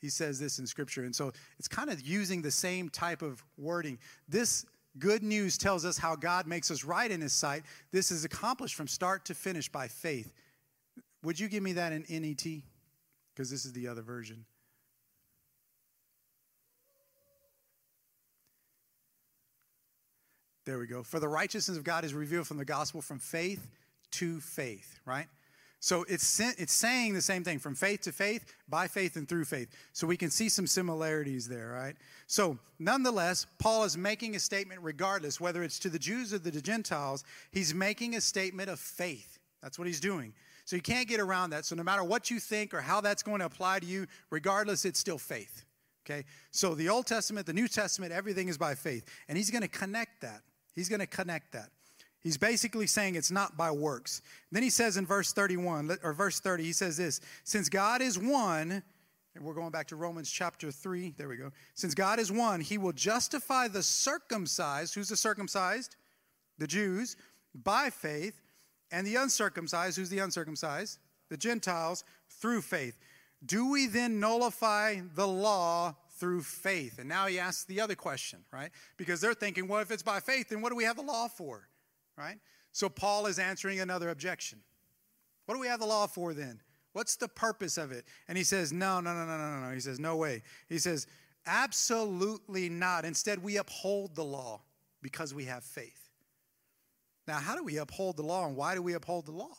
he 0.00 0.08
says 0.08 0.40
this 0.40 0.58
in 0.58 0.66
scripture. 0.66 1.04
And 1.04 1.14
so 1.14 1.32
it's 1.58 1.68
kind 1.68 1.90
of 1.90 2.00
using 2.00 2.40
the 2.40 2.50
same 2.50 2.88
type 2.88 3.20
of 3.22 3.44
wording. 3.58 3.98
This 4.28 4.64
Good 4.98 5.22
news 5.22 5.56
tells 5.56 5.84
us 5.84 5.96
how 5.96 6.16
God 6.16 6.46
makes 6.46 6.70
us 6.70 6.84
right 6.84 7.10
in 7.10 7.20
His 7.20 7.32
sight. 7.32 7.62
This 7.92 8.10
is 8.10 8.24
accomplished 8.24 8.74
from 8.74 8.88
start 8.88 9.24
to 9.26 9.34
finish 9.34 9.68
by 9.68 9.88
faith. 9.88 10.32
Would 11.22 11.38
you 11.38 11.48
give 11.48 11.62
me 11.62 11.74
that 11.74 11.92
in 11.92 12.04
NET? 12.08 12.44
Because 13.32 13.50
this 13.50 13.64
is 13.64 13.72
the 13.72 13.86
other 13.88 14.02
version. 14.02 14.44
There 20.66 20.78
we 20.78 20.86
go. 20.86 21.02
For 21.02 21.20
the 21.20 21.28
righteousness 21.28 21.76
of 21.76 21.84
God 21.84 22.04
is 22.04 22.14
revealed 22.14 22.46
from 22.46 22.58
the 22.58 22.64
gospel 22.64 23.00
from 23.00 23.18
faith 23.18 23.66
to 24.12 24.40
faith, 24.40 24.98
right? 25.04 25.26
So 25.82 26.04
it's, 26.08 26.38
it's 26.40 26.74
saying 26.74 27.14
the 27.14 27.22
same 27.22 27.42
thing 27.42 27.58
from 27.58 27.74
faith 27.74 28.02
to 28.02 28.12
faith, 28.12 28.44
by 28.68 28.86
faith 28.86 29.16
and 29.16 29.26
through 29.26 29.46
faith. 29.46 29.74
So 29.94 30.06
we 30.06 30.18
can 30.18 30.28
see 30.28 30.50
some 30.50 30.66
similarities 30.66 31.48
there, 31.48 31.70
right? 31.70 31.96
So 32.26 32.58
nonetheless, 32.78 33.46
Paul 33.58 33.84
is 33.84 33.96
making 33.96 34.36
a 34.36 34.40
statement 34.40 34.80
regardless, 34.82 35.40
whether 35.40 35.62
it's 35.62 35.78
to 35.80 35.88
the 35.88 35.98
Jews 35.98 36.34
or 36.34 36.38
the 36.38 36.50
Gentiles, 36.60 37.24
he's 37.50 37.74
making 37.74 38.14
a 38.14 38.20
statement 38.20 38.68
of 38.68 38.78
faith. 38.78 39.38
That's 39.62 39.78
what 39.78 39.86
he's 39.86 40.00
doing. 40.00 40.34
So 40.66 40.76
you 40.76 40.82
can't 40.82 41.08
get 41.08 41.18
around 41.18 41.50
that. 41.50 41.64
So 41.64 41.74
no 41.74 41.82
matter 41.82 42.04
what 42.04 42.30
you 42.30 42.40
think 42.40 42.74
or 42.74 42.82
how 42.82 43.00
that's 43.00 43.22
going 43.22 43.40
to 43.40 43.46
apply 43.46 43.80
to 43.80 43.86
you, 43.86 44.06
regardless, 44.28 44.84
it's 44.84 45.00
still 45.00 45.18
faith. 45.18 45.64
Okay? 46.04 46.24
So 46.50 46.74
the 46.74 46.90
Old 46.90 47.06
Testament, 47.06 47.46
the 47.46 47.54
New 47.54 47.68
Testament, 47.68 48.12
everything 48.12 48.48
is 48.48 48.58
by 48.58 48.74
faith. 48.74 49.06
And 49.28 49.38
he's 49.38 49.50
going 49.50 49.62
to 49.62 49.68
connect 49.68 50.20
that. 50.20 50.42
He's 50.74 50.90
going 50.90 51.00
to 51.00 51.06
connect 51.06 51.52
that. 51.52 51.70
He's 52.20 52.36
basically 52.36 52.86
saying 52.86 53.14
it's 53.14 53.30
not 53.30 53.56
by 53.56 53.70
works. 53.70 54.20
Then 54.52 54.62
he 54.62 54.70
says 54.70 54.96
in 54.96 55.06
verse 55.06 55.32
31, 55.32 55.98
or 56.02 56.12
verse 56.12 56.38
30, 56.38 56.64
he 56.64 56.72
says 56.72 56.96
this 56.96 57.20
Since 57.44 57.68
God 57.68 58.02
is 58.02 58.18
one, 58.18 58.82
and 59.34 59.44
we're 59.44 59.54
going 59.54 59.70
back 59.70 59.86
to 59.88 59.96
Romans 59.96 60.30
chapter 60.30 60.70
3, 60.70 61.14
there 61.16 61.28
we 61.28 61.36
go. 61.36 61.50
Since 61.74 61.94
God 61.94 62.18
is 62.18 62.30
one, 62.30 62.60
he 62.60 62.76
will 62.76 62.92
justify 62.92 63.68
the 63.68 63.82
circumcised. 63.82 64.94
Who's 64.94 65.08
the 65.08 65.16
circumcised? 65.16 65.96
The 66.58 66.66
Jews, 66.66 67.16
by 67.54 67.88
faith, 67.88 68.42
and 68.90 69.06
the 69.06 69.16
uncircumcised. 69.16 69.96
Who's 69.96 70.10
the 70.10 70.18
uncircumcised? 70.18 70.98
The 71.30 71.38
Gentiles, 71.38 72.04
through 72.28 72.62
faith. 72.62 72.98
Do 73.46 73.70
we 73.70 73.86
then 73.86 74.20
nullify 74.20 75.00
the 75.14 75.26
law 75.26 75.94
through 76.18 76.42
faith? 76.42 76.98
And 76.98 77.08
now 77.08 77.28
he 77.28 77.38
asks 77.38 77.64
the 77.64 77.80
other 77.80 77.94
question, 77.94 78.40
right? 78.52 78.70
Because 78.98 79.22
they're 79.22 79.32
thinking, 79.32 79.68
well, 79.68 79.80
if 79.80 79.90
it's 79.90 80.02
by 80.02 80.20
faith, 80.20 80.50
then 80.50 80.60
what 80.60 80.68
do 80.68 80.76
we 80.76 80.84
have 80.84 80.96
the 80.96 81.02
law 81.02 81.28
for? 81.28 81.68
Right? 82.20 82.38
So 82.72 82.88
Paul 82.88 83.26
is 83.26 83.38
answering 83.38 83.80
another 83.80 84.10
objection. 84.10 84.60
What 85.46 85.54
do 85.54 85.60
we 85.60 85.66
have 85.66 85.80
the 85.80 85.86
law 85.86 86.06
for 86.06 86.34
then? 86.34 86.60
What's 86.92 87.16
the 87.16 87.28
purpose 87.28 87.78
of 87.78 87.92
it? 87.92 88.04
And 88.28 88.36
he 88.36 88.44
says, 88.44 88.72
No, 88.72 89.00
no, 89.00 89.14
no, 89.14 89.24
no, 89.24 89.36
no, 89.36 89.60
no. 89.68 89.74
He 89.74 89.80
says, 89.80 89.98
No 89.98 90.16
way. 90.16 90.42
He 90.68 90.78
says, 90.78 91.06
Absolutely 91.46 92.68
not. 92.68 93.04
Instead, 93.04 93.42
we 93.42 93.56
uphold 93.56 94.14
the 94.14 94.24
law 94.24 94.60
because 95.02 95.32
we 95.32 95.44
have 95.46 95.64
faith. 95.64 96.10
Now, 97.26 97.38
how 97.38 97.56
do 97.56 97.64
we 97.64 97.78
uphold 97.78 98.16
the 98.16 98.22
law 98.22 98.46
and 98.46 98.56
why 98.56 98.74
do 98.74 98.82
we 98.82 98.94
uphold 98.94 99.26
the 99.26 99.32
law? 99.32 99.56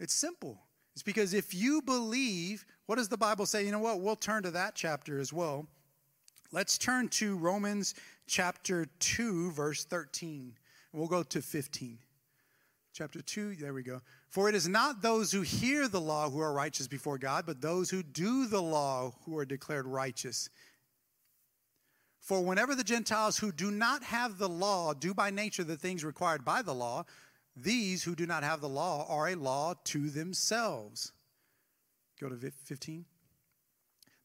It's 0.00 0.14
simple. 0.14 0.62
It's 0.94 1.02
because 1.02 1.34
if 1.34 1.54
you 1.54 1.82
believe, 1.82 2.64
what 2.86 2.96
does 2.96 3.08
the 3.08 3.18
Bible 3.18 3.46
say? 3.46 3.64
You 3.64 3.72
know 3.72 3.78
what? 3.78 4.00
We'll 4.00 4.16
turn 4.16 4.42
to 4.44 4.50
that 4.52 4.74
chapter 4.74 5.18
as 5.18 5.32
well. 5.32 5.66
Let's 6.52 6.78
turn 6.78 7.08
to 7.08 7.36
Romans 7.36 7.94
chapter 8.26 8.86
2, 9.00 9.52
verse 9.52 9.84
13. 9.84 10.54
We'll 10.92 11.08
go 11.08 11.22
to 11.22 11.42
15. 11.42 11.98
Chapter 12.92 13.20
2, 13.20 13.56
there 13.56 13.74
we 13.74 13.82
go. 13.82 14.00
For 14.30 14.48
it 14.48 14.54
is 14.54 14.66
not 14.66 15.02
those 15.02 15.30
who 15.30 15.42
hear 15.42 15.86
the 15.86 16.00
law 16.00 16.30
who 16.30 16.40
are 16.40 16.52
righteous 16.52 16.88
before 16.88 17.18
God, 17.18 17.44
but 17.44 17.60
those 17.60 17.90
who 17.90 18.02
do 18.02 18.46
the 18.46 18.62
law 18.62 19.12
who 19.24 19.36
are 19.36 19.44
declared 19.44 19.86
righteous. 19.86 20.48
For 22.20 22.40
whenever 22.40 22.74
the 22.74 22.82
Gentiles 22.82 23.36
who 23.36 23.52
do 23.52 23.70
not 23.70 24.02
have 24.02 24.38
the 24.38 24.48
law 24.48 24.94
do 24.94 25.12
by 25.12 25.30
nature 25.30 25.62
the 25.62 25.76
things 25.76 26.04
required 26.04 26.44
by 26.44 26.62
the 26.62 26.74
law, 26.74 27.04
these 27.54 28.02
who 28.02 28.14
do 28.14 28.26
not 28.26 28.42
have 28.42 28.60
the 28.60 28.68
law 28.68 29.06
are 29.08 29.28
a 29.28 29.34
law 29.34 29.74
to 29.84 30.10
themselves. 30.10 31.12
Go 32.20 32.28
to 32.28 32.36
15. 32.36 33.04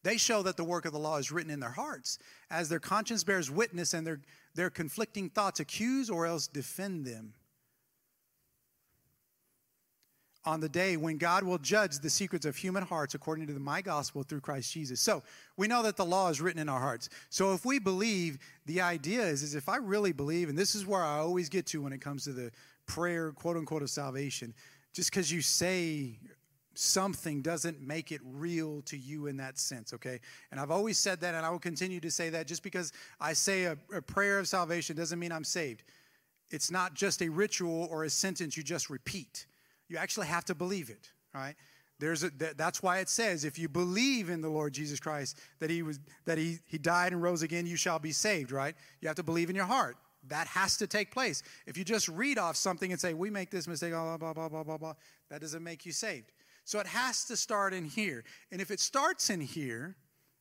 They 0.02 0.16
show 0.16 0.42
that 0.42 0.56
the 0.56 0.64
work 0.64 0.84
of 0.84 0.92
the 0.92 0.98
law 0.98 1.18
is 1.18 1.30
written 1.30 1.50
in 1.50 1.60
their 1.60 1.70
hearts, 1.70 2.18
as 2.50 2.68
their 2.68 2.80
conscience 2.80 3.22
bears 3.22 3.50
witness 3.50 3.94
and 3.94 4.06
their, 4.06 4.20
their 4.54 4.70
conflicting 4.70 5.30
thoughts 5.30 5.60
accuse 5.60 6.10
or 6.10 6.26
else 6.26 6.46
defend 6.46 7.06
them. 7.06 7.34
On 10.44 10.58
the 10.58 10.68
day 10.68 10.96
when 10.96 11.18
God 11.18 11.44
will 11.44 11.58
judge 11.58 12.00
the 12.00 12.10
secrets 12.10 12.44
of 12.44 12.56
human 12.56 12.82
hearts 12.82 13.14
according 13.14 13.46
to 13.46 13.52
the, 13.52 13.60
my 13.60 13.80
gospel 13.80 14.24
through 14.24 14.40
Christ 14.40 14.72
Jesus. 14.72 15.00
So 15.00 15.22
we 15.56 15.68
know 15.68 15.84
that 15.84 15.96
the 15.96 16.04
law 16.04 16.30
is 16.30 16.40
written 16.40 16.60
in 16.60 16.68
our 16.68 16.80
hearts. 16.80 17.10
So 17.30 17.54
if 17.54 17.64
we 17.64 17.78
believe, 17.78 18.38
the 18.66 18.80
idea 18.80 19.22
is, 19.22 19.44
is 19.44 19.54
if 19.54 19.68
I 19.68 19.76
really 19.76 20.10
believe, 20.10 20.48
and 20.48 20.58
this 20.58 20.74
is 20.74 20.84
where 20.84 21.02
I 21.02 21.18
always 21.18 21.48
get 21.48 21.66
to 21.66 21.80
when 21.80 21.92
it 21.92 22.00
comes 22.00 22.24
to 22.24 22.32
the 22.32 22.50
prayer, 22.86 23.30
quote 23.30 23.56
unquote, 23.56 23.82
of 23.82 23.90
salvation, 23.90 24.52
just 24.92 25.10
because 25.10 25.30
you 25.30 25.42
say 25.42 26.18
something 26.74 27.42
doesn't 27.42 27.80
make 27.80 28.12
it 28.12 28.20
real 28.24 28.82
to 28.82 28.96
you 28.96 29.26
in 29.26 29.36
that 29.38 29.58
sense, 29.58 29.92
okay? 29.92 30.20
And 30.50 30.60
I've 30.60 30.70
always 30.70 30.98
said 30.98 31.20
that, 31.20 31.34
and 31.34 31.44
I 31.44 31.50
will 31.50 31.58
continue 31.58 32.00
to 32.00 32.10
say 32.10 32.30
that. 32.30 32.46
Just 32.46 32.62
because 32.62 32.92
I 33.20 33.32
say 33.32 33.64
a, 33.64 33.76
a, 33.94 34.00
prayer 34.00 34.38
of 34.38 34.48
salvation 34.48 34.96
doesn't 34.96 35.18
mean 35.18 35.32
I'm 35.32 35.44
saved. 35.44 35.82
It's 36.50 36.70
not 36.70 36.94
just 36.94 37.22
a 37.22 37.28
ritual 37.28 37.88
or 37.90 38.04
a 38.04 38.10
sentence 38.10 38.56
you 38.56 38.62
just 38.62 38.90
repeat. 38.90 39.46
You 39.88 39.96
actually 39.96 40.26
have 40.26 40.44
to 40.46 40.54
believe 40.54 40.90
it, 40.90 41.10
right? 41.34 41.54
There's 41.98 42.24
a, 42.24 42.30
that's 42.56 42.82
why 42.82 42.98
it 42.98 43.08
says, 43.08 43.44
if 43.44 43.58
you 43.58 43.68
believe 43.68 44.28
in 44.28 44.40
the 44.40 44.48
Lord 44.48 44.72
Jesus 44.72 44.98
Christ, 44.98 45.38
that 45.60 45.70
he 45.70 45.82
was 45.82 46.00
that 46.24 46.36
he, 46.36 46.58
he 46.66 46.76
died 46.76 47.12
and 47.12 47.22
rose 47.22 47.42
again, 47.42 47.66
you 47.66 47.76
shall 47.76 47.98
be 47.98 48.10
saved, 48.10 48.50
right? 48.50 48.74
You 49.00 49.08
have 49.08 49.16
to 49.16 49.22
believe 49.22 49.50
in 49.50 49.56
your 49.56 49.66
heart. 49.66 49.96
That 50.28 50.46
has 50.48 50.76
to 50.78 50.86
take 50.86 51.12
place. 51.12 51.42
If 51.66 51.76
you 51.76 51.84
just 51.84 52.08
read 52.08 52.38
off 52.38 52.56
something 52.56 52.90
and 52.90 53.00
say, 53.00 53.14
we 53.14 53.30
make 53.30 53.50
this 53.50 53.68
mistake, 53.68 53.92
blah, 53.92 54.16
blah, 54.16 54.32
blah, 54.32 54.48
blah, 54.48 54.62
blah, 54.62 54.78
blah, 54.78 54.94
that 55.30 55.40
doesn't 55.40 55.62
make 55.62 55.84
you 55.84 55.92
saved. 55.92 56.32
So 56.64 56.78
it 56.80 56.86
has 56.86 57.24
to 57.26 57.36
start 57.36 57.74
in 57.74 57.84
here. 57.84 58.24
And 58.50 58.60
if 58.60 58.70
it 58.70 58.80
starts 58.80 59.30
in 59.30 59.40
here, 59.40 59.96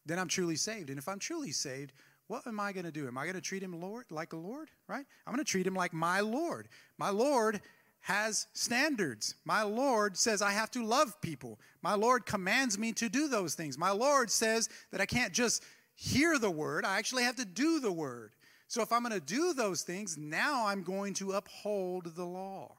then 0.05 0.19
I'm 0.19 0.27
truly 0.27 0.55
saved. 0.55 0.89
And 0.89 0.97
if 0.97 1.07
I'm 1.07 1.19
truly 1.19 1.51
saved, 1.51 1.93
what 2.27 2.47
am 2.47 2.59
I 2.59 2.71
going 2.71 2.85
to 2.85 2.91
do? 2.91 3.07
Am 3.07 3.17
I 3.17 3.23
going 3.23 3.35
to 3.35 3.41
treat 3.41 3.63
him 3.63 3.79
Lord 3.79 4.05
like 4.09 4.33
a 4.33 4.37
Lord? 4.37 4.69
Right? 4.87 5.05
I'm 5.25 5.33
going 5.33 5.43
to 5.43 5.49
treat 5.49 5.67
him 5.67 5.75
like 5.75 5.93
my 5.93 6.21
Lord. 6.21 6.67
My 6.97 7.09
Lord 7.09 7.61
has 8.01 8.47
standards. 8.53 9.35
My 9.45 9.63
Lord 9.63 10.17
says 10.17 10.41
I 10.41 10.51
have 10.51 10.71
to 10.71 10.83
love 10.83 11.19
people. 11.21 11.59
My 11.81 11.93
Lord 11.93 12.25
commands 12.25 12.77
me 12.77 12.93
to 12.93 13.09
do 13.09 13.27
those 13.27 13.53
things. 13.53 13.77
My 13.77 13.91
Lord 13.91 14.31
says 14.31 14.69
that 14.91 15.01
I 15.01 15.05
can't 15.05 15.33
just 15.33 15.63
hear 15.95 16.39
the 16.39 16.49
word, 16.49 16.83
I 16.83 16.97
actually 16.97 17.23
have 17.23 17.35
to 17.35 17.45
do 17.45 17.79
the 17.79 17.91
word. 17.91 18.31
So 18.67 18.81
if 18.81 18.91
I'm 18.91 19.03
going 19.03 19.13
to 19.13 19.19
do 19.19 19.53
those 19.53 19.83
things, 19.83 20.17
now 20.17 20.65
I'm 20.65 20.81
going 20.81 21.13
to 21.15 21.33
uphold 21.33 22.15
the 22.15 22.23
law. 22.23 22.75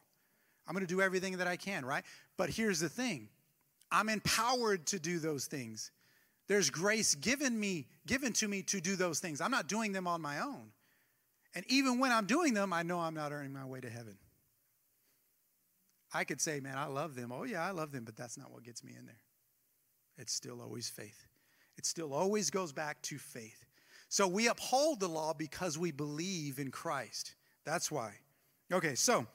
I'm 0.66 0.74
going 0.74 0.86
to 0.86 0.92
do 0.92 1.02
everything 1.02 1.36
that 1.36 1.46
I 1.46 1.56
can, 1.56 1.84
right? 1.84 2.04
But 2.36 2.50
here's 2.50 2.80
the 2.80 2.88
thing 2.88 3.28
I'm 3.90 4.08
empowered 4.08 4.86
to 4.88 4.98
do 4.98 5.18
those 5.18 5.46
things. 5.46 5.90
There's 6.48 6.70
grace 6.70 7.14
given 7.14 7.58
me, 7.58 7.86
given 8.06 8.32
to 8.34 8.48
me 8.48 8.62
to 8.64 8.80
do 8.80 8.96
those 8.96 9.20
things. 9.20 9.40
I'm 9.40 9.50
not 9.50 9.68
doing 9.68 9.92
them 9.92 10.06
on 10.06 10.20
my 10.20 10.40
own. 10.40 10.72
And 11.54 11.64
even 11.68 11.98
when 11.98 12.12
I'm 12.12 12.26
doing 12.26 12.54
them, 12.54 12.72
I 12.72 12.82
know 12.82 12.98
I'm 12.98 13.14
not 13.14 13.32
earning 13.32 13.52
my 13.52 13.64
way 13.64 13.80
to 13.80 13.90
heaven. 13.90 14.16
I 16.14 16.24
could 16.24 16.40
say, 16.40 16.60
man, 16.60 16.76
I 16.76 16.86
love 16.86 17.14
them. 17.14 17.32
Oh, 17.32 17.44
yeah, 17.44 17.66
I 17.66 17.70
love 17.70 17.92
them, 17.92 18.04
but 18.04 18.16
that's 18.16 18.36
not 18.36 18.50
what 18.50 18.64
gets 18.64 18.82
me 18.84 18.92
in 18.98 19.06
there. 19.06 19.20
It's 20.18 20.32
still 20.32 20.60
always 20.60 20.88
faith. 20.88 21.26
It 21.78 21.86
still 21.86 22.12
always 22.12 22.50
goes 22.50 22.72
back 22.72 23.00
to 23.02 23.18
faith. 23.18 23.64
So 24.08 24.28
we 24.28 24.48
uphold 24.48 25.00
the 25.00 25.08
law 25.08 25.32
because 25.32 25.78
we 25.78 25.90
believe 25.90 26.58
in 26.58 26.70
Christ. 26.70 27.34
That's 27.64 27.90
why. 27.90 28.12
Okay, 28.70 28.94
so 28.94 29.26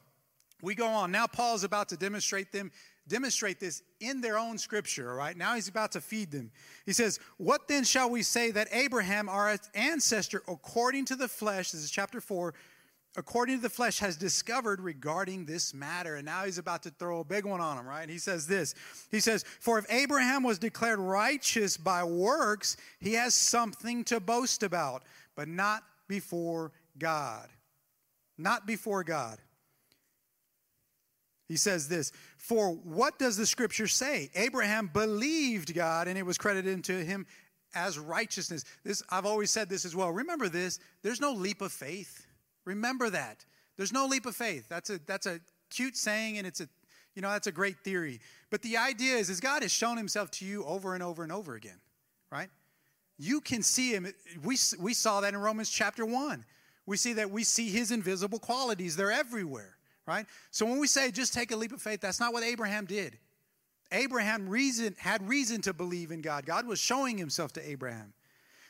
we 0.62 0.76
go 0.76 0.88
on. 0.88 1.12
Now 1.12 1.28
Paul's 1.28 1.64
about 1.64 1.90
to 1.90 1.98
demonstrate 1.98 2.52
them 2.52 2.72
demonstrate 3.08 3.60
this 3.60 3.84
in 4.00 4.22
their 4.22 4.38
own 4.38 4.58
scripture, 4.58 5.10
all 5.10 5.16
right? 5.16 5.38
Now 5.38 5.56
he's 5.56 5.68
about 5.68 5.92
to 5.94 6.02
feed 6.02 6.32
them. 6.32 6.52
He 6.86 6.94
says, 6.94 7.20
What 7.38 7.68
then 7.68 7.84
shall 7.84 8.10
we 8.10 8.22
say 8.22 8.52
that 8.52 8.68
Abraham, 8.72 9.30
our 9.30 9.58
ancestor, 9.74 10.44
according 10.48 11.06
to 11.06 11.16
the 11.16 11.28
flesh, 11.28 11.72
this 11.72 11.84
is 11.84 11.92
chapter 11.92 12.20
4, 12.20 12.54
according 13.16 13.58
to 13.58 13.62
the 13.62 13.70
flesh, 13.70 14.00
has 14.00 14.18
discovered 14.18 14.82
regarding 14.82 15.46
this 15.46 15.74
matter? 15.74 16.16
And 16.16 16.26
now 16.26 16.46
he's 16.46 16.58
about 16.58 16.84
to 16.84 16.90
throw 16.92 17.22
a 17.22 17.26
big 17.26 17.46
one 17.46 17.62
on 17.62 17.78
him, 17.78 17.88
right? 17.88 18.10
He 18.10 18.20
says 18.20 18.48
this 18.48 18.76
He 19.10 19.20
says, 19.20 19.44
For 19.60 19.80
if 19.80 19.86
Abraham 19.90 20.44
was 20.44 20.60
declared 20.60 21.00
righteous 21.00 21.78
by 21.78 22.04
works, 22.04 22.78
he 23.00 23.14
has 23.14 23.34
something 23.34 24.04
to 24.06 24.20
boast 24.20 24.64
about, 24.64 25.04
but 25.36 25.48
not 25.48 25.84
before 26.08 26.72
God. 26.98 27.48
Not 28.38 28.68
before 28.68 29.04
God. 29.04 29.40
He 31.48 31.56
says 31.56 31.88
this 31.88 32.12
For 32.38 32.70
what 32.72 33.18
does 33.18 33.38
the 33.38 33.46
scripture 33.46 33.88
say? 33.88 34.30
Abraham 34.36 34.90
believed 34.92 35.74
God 35.74 36.08
and 36.08 36.18
it 36.18 36.26
was 36.26 36.38
credited 36.38 36.84
to 36.86 37.04
him 37.04 37.26
as 37.74 37.98
righteousness. 37.98 38.66
This 38.84 39.02
I've 39.10 39.26
always 39.26 39.52
said 39.52 39.70
this 39.70 39.86
as 39.86 39.96
well. 39.96 40.12
Remember 40.12 40.50
this, 40.50 40.80
there's 41.04 41.22
no 41.22 41.34
leap 41.34 41.62
of 41.62 41.72
faith. 41.72 42.26
Remember 42.66 43.10
that. 43.10 43.46
There's 43.78 43.94
no 43.94 44.08
leap 44.08 44.26
of 44.26 44.36
faith. 44.36 44.68
That's 44.68 44.90
a 44.90 45.00
that's 45.06 45.26
a 45.26 45.40
cute 45.70 45.96
saying 45.96 46.38
and 46.38 46.46
it's 46.46 46.62
a 46.62 46.68
you 47.16 47.22
know 47.22 47.30
that's 47.30 47.48
a 47.48 47.52
great 47.52 47.80
theory. 47.80 48.20
But 48.50 48.62
the 48.62 48.78
idea 48.78 49.16
is 49.16 49.30
is 49.30 49.40
God 49.40 49.62
has 49.62 49.72
shown 49.72 49.98
himself 49.98 50.32
to 50.32 50.46
you 50.46 50.66
over 50.66 50.94
and 50.94 51.04
over 51.04 51.24
and 51.24 51.32
over 51.32 51.56
again, 51.56 51.80
right? 52.32 52.50
You 53.18 53.42
can 53.42 53.64
see 53.64 53.92
him. 53.92 54.06
We 54.44 54.58
we 54.80 54.94
saw 54.94 55.22
that 55.22 55.34
in 55.34 55.40
Romans 55.40 55.70
chapter 55.70 56.06
1. 56.06 56.46
We 56.86 56.98
see 56.98 57.14
that 57.14 57.32
we 57.32 57.44
see 57.44 57.70
his 57.70 57.92
invisible 57.92 58.40
qualities. 58.40 58.96
They're 58.96 59.12
everywhere 59.12 59.77
right? 60.08 60.26
So 60.52 60.66
when 60.66 60.80
we 60.80 60.88
say 60.88 61.12
just 61.12 61.34
take 61.34 61.52
a 61.52 61.56
leap 61.56 61.74
of 61.74 61.82
faith, 61.82 62.02
that's 62.02 62.20
not 62.20 62.34
what 62.34 62.44
Abraham 62.44 62.86
did. 62.86 63.18
Abraham 63.92 64.50
reason, 64.50 64.96
had 64.98 65.28
reason 65.28 65.62
to 65.62 65.74
believe 65.74 66.12
in 66.12 66.22
God. 66.22 66.46
God 66.46 66.66
was 66.66 66.80
showing 66.80 67.18
himself 67.18 67.54
to 67.54 67.70
Abraham. 67.70 68.14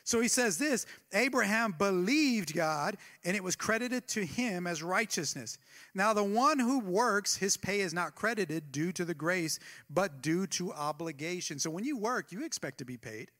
So 0.04 0.20
he 0.20 0.28
says 0.28 0.56
this 0.56 0.86
Abraham 1.12 1.74
believed 1.76 2.54
God, 2.54 2.96
and 3.24 3.36
it 3.36 3.44
was 3.44 3.56
credited 3.56 4.08
to 4.08 4.24
him 4.24 4.66
as 4.66 4.82
righteousness. 4.82 5.58
Now, 5.94 6.14
the 6.14 6.24
one 6.24 6.58
who 6.58 6.80
works, 6.80 7.36
his 7.36 7.56
pay 7.56 7.80
is 7.80 7.92
not 7.92 8.14
credited 8.14 8.72
due 8.72 8.90
to 8.92 9.04
the 9.04 9.14
grace, 9.14 9.58
but 9.90 10.22
due 10.22 10.46
to 10.46 10.72
obligation. 10.72 11.58
So 11.58 11.68
when 11.68 11.84
you 11.84 11.98
work, 11.98 12.32
you 12.32 12.44
expect 12.44 12.78
to 12.78 12.84
be 12.86 12.96
paid, 12.96 13.30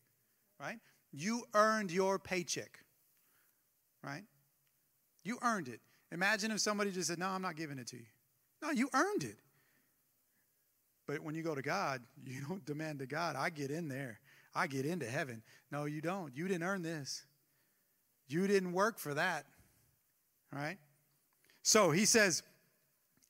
right? 0.61 0.79
You 1.11 1.45
earned 1.55 1.91
your 1.91 2.19
paycheck, 2.19 2.81
right? 4.05 4.25
You 5.25 5.39
earned 5.41 5.69
it. 5.69 5.81
Imagine 6.13 6.51
if 6.51 6.61
somebody 6.61 6.91
just 6.91 7.09
said, 7.09 7.19
No, 7.19 7.29
I'm 7.29 7.43
not 7.43 7.57
giving 7.57 7.79
it 7.79 7.87
to 7.89 7.97
you. 7.97 8.07
No, 8.63 8.71
you 8.71 8.89
earned 8.95 9.25
it. 9.25 9.37
But 11.07 11.21
when 11.21 11.35
you 11.35 11.43
go 11.43 11.55
to 11.55 11.63
God, 11.63 12.03
you 12.27 12.43
don't 12.47 12.65
demand 12.65 13.01
to 13.01 13.07
God, 13.07 13.37
I 13.37 13.51
get 13.51 13.71
in 13.71 13.89
there. 13.89 14.21
I 14.55 14.67
get 14.67 14.87
into 14.87 15.07
heaven. 15.07 15.43
No, 15.71 15.85
you 15.85 16.01
don't. 16.01 16.35
You 16.35 16.49
didn't 16.49 16.65
earn 16.65 16.83
this. 16.83 17.25
You 18.29 18.47
didn't 18.47 18.73
work 18.73 18.99
for 18.99 19.15
that. 19.15 19.45
Right? 20.53 20.79
So 21.63 21.91
he 21.91 22.07
says, 22.07 22.43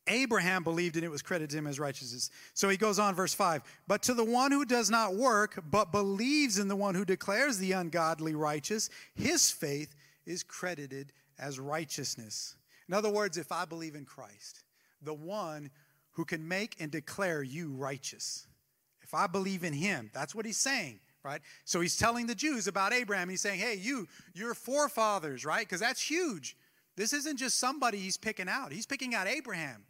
Abraham 0.06 0.64
believed 0.64 0.96
and 0.96 1.04
it 1.04 1.10
was 1.10 1.22
credited 1.22 1.50
to 1.50 1.58
him 1.58 1.66
as 1.66 1.78
righteousness. 1.78 2.30
So 2.54 2.68
he 2.68 2.76
goes 2.76 2.98
on, 2.98 3.14
verse 3.14 3.34
5. 3.34 3.62
But 3.86 4.02
to 4.04 4.14
the 4.14 4.24
one 4.24 4.52
who 4.52 4.64
does 4.64 4.90
not 4.90 5.16
work, 5.16 5.62
but 5.70 5.92
believes 5.92 6.58
in 6.58 6.68
the 6.68 6.76
one 6.76 6.94
who 6.94 7.04
declares 7.04 7.58
the 7.58 7.72
ungodly 7.72 8.34
righteous, 8.34 8.90
his 9.14 9.50
faith 9.50 9.94
is 10.24 10.42
credited 10.42 11.12
as 11.38 11.60
righteousness. 11.60 12.56
In 12.88 12.94
other 12.94 13.10
words, 13.10 13.36
if 13.36 13.52
I 13.52 13.64
believe 13.64 13.94
in 13.94 14.04
Christ, 14.04 14.64
the 15.02 15.14
one 15.14 15.70
who 16.12 16.24
can 16.24 16.48
make 16.48 16.76
and 16.80 16.90
declare 16.90 17.42
you 17.42 17.72
righteous, 17.72 18.46
if 19.02 19.14
I 19.14 19.26
believe 19.26 19.62
in 19.64 19.72
him, 19.72 20.10
that's 20.12 20.34
what 20.34 20.46
he's 20.46 20.56
saying, 20.58 21.00
right? 21.22 21.40
So 21.64 21.80
he's 21.80 21.96
telling 21.96 22.26
the 22.26 22.34
Jews 22.34 22.66
about 22.66 22.92
Abraham. 22.92 23.28
He's 23.28 23.40
saying, 23.40 23.60
hey, 23.60 23.74
you, 23.74 24.06
your 24.34 24.54
forefathers, 24.54 25.44
right? 25.44 25.66
Because 25.66 25.80
that's 25.80 26.00
huge. 26.02 26.56
This 26.96 27.12
isn't 27.12 27.38
just 27.38 27.58
somebody 27.58 27.98
he's 27.98 28.16
picking 28.16 28.48
out, 28.48 28.72
he's 28.72 28.86
picking 28.86 29.14
out 29.14 29.26
Abraham. 29.26 29.84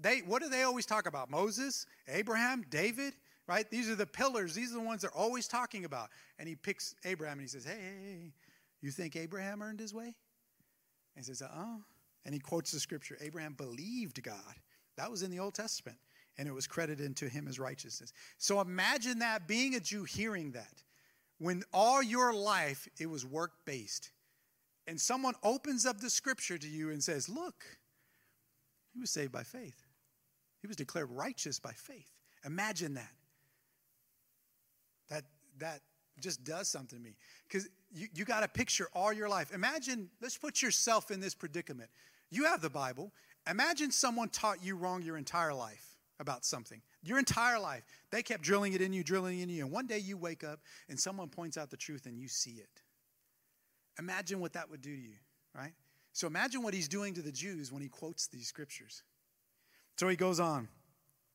They, 0.00 0.20
what 0.20 0.42
do 0.42 0.48
they 0.48 0.64
always 0.64 0.86
talk 0.86 1.06
about? 1.06 1.30
Moses, 1.30 1.86
Abraham, 2.08 2.64
David, 2.68 3.14
right? 3.46 3.70
These 3.70 3.88
are 3.88 3.94
the 3.94 4.06
pillars. 4.06 4.54
These 4.54 4.72
are 4.72 4.78
the 4.78 4.84
ones 4.84 5.02
they're 5.02 5.10
always 5.12 5.46
talking 5.46 5.84
about. 5.84 6.08
And 6.38 6.48
he 6.48 6.56
picks 6.56 6.94
Abraham 7.04 7.38
and 7.38 7.42
he 7.42 7.48
says, 7.48 7.64
hey, 7.64 8.32
you 8.80 8.90
think 8.90 9.14
Abraham 9.14 9.62
earned 9.62 9.78
his 9.78 9.94
way? 9.94 10.04
And 10.04 10.14
he 11.16 11.22
says, 11.22 11.42
uh-uh. 11.42 11.78
And 12.24 12.34
he 12.34 12.40
quotes 12.40 12.70
the 12.70 12.80
scripture 12.80 13.18
Abraham 13.20 13.54
believed 13.54 14.22
God. 14.22 14.54
That 14.96 15.10
was 15.10 15.22
in 15.22 15.30
the 15.30 15.40
Old 15.40 15.54
Testament, 15.54 15.98
and 16.38 16.48
it 16.48 16.54
was 16.54 16.66
credited 16.66 17.16
to 17.16 17.28
him 17.28 17.48
as 17.48 17.58
righteousness. 17.58 18.12
So 18.38 18.60
imagine 18.60 19.18
that 19.18 19.48
being 19.48 19.74
a 19.74 19.80
Jew 19.80 20.04
hearing 20.04 20.52
that. 20.52 20.82
When 21.38 21.64
all 21.72 22.02
your 22.02 22.32
life 22.32 22.88
it 22.98 23.06
was 23.06 23.26
work 23.26 23.52
based, 23.64 24.12
and 24.86 25.00
someone 25.00 25.34
opens 25.42 25.84
up 25.86 26.00
the 26.00 26.10
scripture 26.10 26.58
to 26.58 26.68
you 26.68 26.90
and 26.90 27.02
says, 27.02 27.28
Look, 27.28 27.64
he 28.92 29.00
was 29.00 29.10
saved 29.10 29.32
by 29.32 29.42
faith, 29.42 29.84
he 30.60 30.66
was 30.66 30.76
declared 30.76 31.10
righteous 31.10 31.58
by 31.58 31.72
faith. 31.72 32.10
Imagine 32.44 32.94
that. 32.94 33.12
That, 35.10 35.24
that 35.58 35.80
just 36.20 36.44
does 36.44 36.68
something 36.68 36.98
to 36.98 37.04
me. 37.04 37.16
Because 37.48 37.68
you, 37.92 38.08
you 38.14 38.24
got 38.24 38.40
to 38.40 38.48
picture 38.48 38.88
all 38.94 39.12
your 39.12 39.28
life. 39.28 39.52
Imagine, 39.52 40.08
let's 40.20 40.36
put 40.36 40.62
yourself 40.62 41.10
in 41.10 41.20
this 41.20 41.34
predicament. 41.34 41.90
You 42.30 42.44
have 42.44 42.60
the 42.60 42.70
Bible. 42.70 43.12
Imagine 43.48 43.90
someone 43.90 44.28
taught 44.28 44.64
you 44.64 44.76
wrong 44.76 45.02
your 45.02 45.16
entire 45.16 45.54
life 45.54 45.96
about 46.18 46.44
something. 46.44 46.80
Your 47.02 47.18
entire 47.18 47.58
life. 47.58 47.84
They 48.10 48.22
kept 48.22 48.42
drilling 48.42 48.72
it 48.72 48.80
in 48.80 48.92
you, 48.92 49.04
drilling 49.04 49.40
it 49.40 49.44
in 49.44 49.48
you. 49.50 49.64
And 49.64 49.72
one 49.72 49.86
day 49.86 49.98
you 49.98 50.16
wake 50.16 50.44
up 50.44 50.60
and 50.88 50.98
someone 50.98 51.28
points 51.28 51.58
out 51.58 51.70
the 51.70 51.76
truth 51.76 52.06
and 52.06 52.18
you 52.18 52.28
see 52.28 52.52
it. 52.52 52.82
Imagine 53.98 54.40
what 54.40 54.54
that 54.54 54.70
would 54.70 54.80
do 54.80 54.94
to 54.94 55.02
you, 55.02 55.16
right? 55.54 55.72
So 56.12 56.26
imagine 56.26 56.62
what 56.62 56.74
he's 56.74 56.88
doing 56.88 57.14
to 57.14 57.22
the 57.22 57.32
Jews 57.32 57.70
when 57.70 57.82
he 57.82 57.88
quotes 57.88 58.26
these 58.28 58.46
scriptures. 58.46 59.02
So 59.96 60.08
he 60.08 60.16
goes 60.16 60.40
on. 60.40 60.68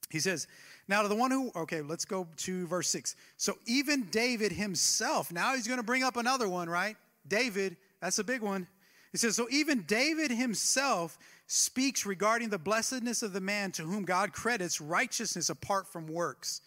He 0.10 0.20
says, 0.20 0.48
Now 0.88 1.04
to 1.04 1.08
the 1.08 1.16
one 1.16 1.32
who, 1.32 1.52
okay, 1.56 1.82
let's 1.82 2.06
go 2.06 2.28
to 2.38 2.66
verse 2.68 2.90
6. 2.90 3.16
So 3.38 3.58
even 3.66 4.04
David 4.06 4.52
himself, 4.52 5.32
now 5.32 5.56
he's 5.56 5.68
going 5.68 5.80
to 5.80 5.86
bring 5.86 6.04
up 6.04 6.18
another 6.18 6.50
one, 6.50 6.70
right? 6.70 6.98
David, 7.28 7.78
that's 8.02 8.20
a 8.20 8.24
big 8.24 8.42
one. 8.42 8.68
He 9.12 9.18
says, 9.18 9.36
So 9.36 9.48
even 9.50 9.84
David 9.84 10.32
himself 10.32 11.18
speaks 11.48 12.06
regarding 12.06 12.50
the 12.50 12.60
blessedness 12.60 13.24
of 13.24 13.34
the 13.34 13.42
man 13.42 13.72
to 13.74 13.84
whom 13.84 14.06
God 14.06 14.34
credits 14.34 14.80
righteousness 14.80 15.50
apart 15.50 15.88
from 15.88 16.08
works. 16.08 16.62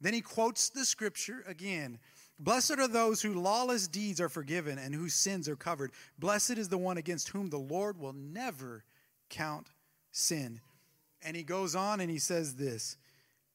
Then 0.00 0.14
he 0.14 0.20
quotes 0.20 0.68
the 0.68 0.84
scripture 0.84 1.42
again. 1.46 1.98
Blessed 2.38 2.78
are 2.78 2.88
those 2.88 3.22
whose 3.22 3.36
lawless 3.36 3.88
deeds 3.88 4.20
are 4.20 4.28
forgiven 4.28 4.78
and 4.78 4.94
whose 4.94 5.14
sins 5.14 5.48
are 5.48 5.56
covered. 5.56 5.92
Blessed 6.18 6.58
is 6.58 6.68
the 6.68 6.78
one 6.78 6.96
against 6.96 7.28
whom 7.28 7.48
the 7.48 7.58
Lord 7.58 7.98
will 7.98 8.12
never 8.12 8.84
count 9.30 9.68
sin. 10.10 10.60
And 11.22 11.36
he 11.36 11.42
goes 11.42 11.74
on 11.74 12.00
and 12.00 12.10
he 12.10 12.18
says 12.18 12.56
this. 12.56 12.96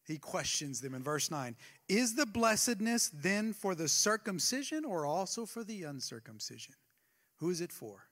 He 0.05 0.17
questions 0.17 0.81
them 0.81 0.95
in 0.95 1.03
verse 1.03 1.29
9 1.29 1.55
Is 1.87 2.15
the 2.15 2.25
blessedness 2.25 3.11
then 3.13 3.53
for 3.53 3.75
the 3.75 3.87
circumcision 3.87 4.83
or 4.83 5.05
also 5.05 5.45
for 5.45 5.63
the 5.63 5.83
uncircumcision? 5.83 6.73
Who 7.37 7.51
is 7.51 7.61
it 7.61 7.71
for? 7.71 8.08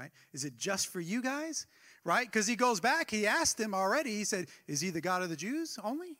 Right? 0.00 0.10
Is 0.32 0.44
it 0.44 0.56
just 0.56 0.88
for 0.88 1.00
you 1.00 1.22
guys? 1.22 1.66
Right? 2.04 2.26
Because 2.26 2.46
he 2.46 2.56
goes 2.56 2.80
back, 2.80 3.10
he 3.10 3.26
asked 3.26 3.58
them 3.58 3.74
already, 3.74 4.16
he 4.16 4.24
said, 4.24 4.46
Is 4.66 4.80
he 4.80 4.90
the 4.90 5.00
God 5.00 5.22
of 5.22 5.28
the 5.28 5.36
Jews 5.36 5.78
only? 5.84 6.16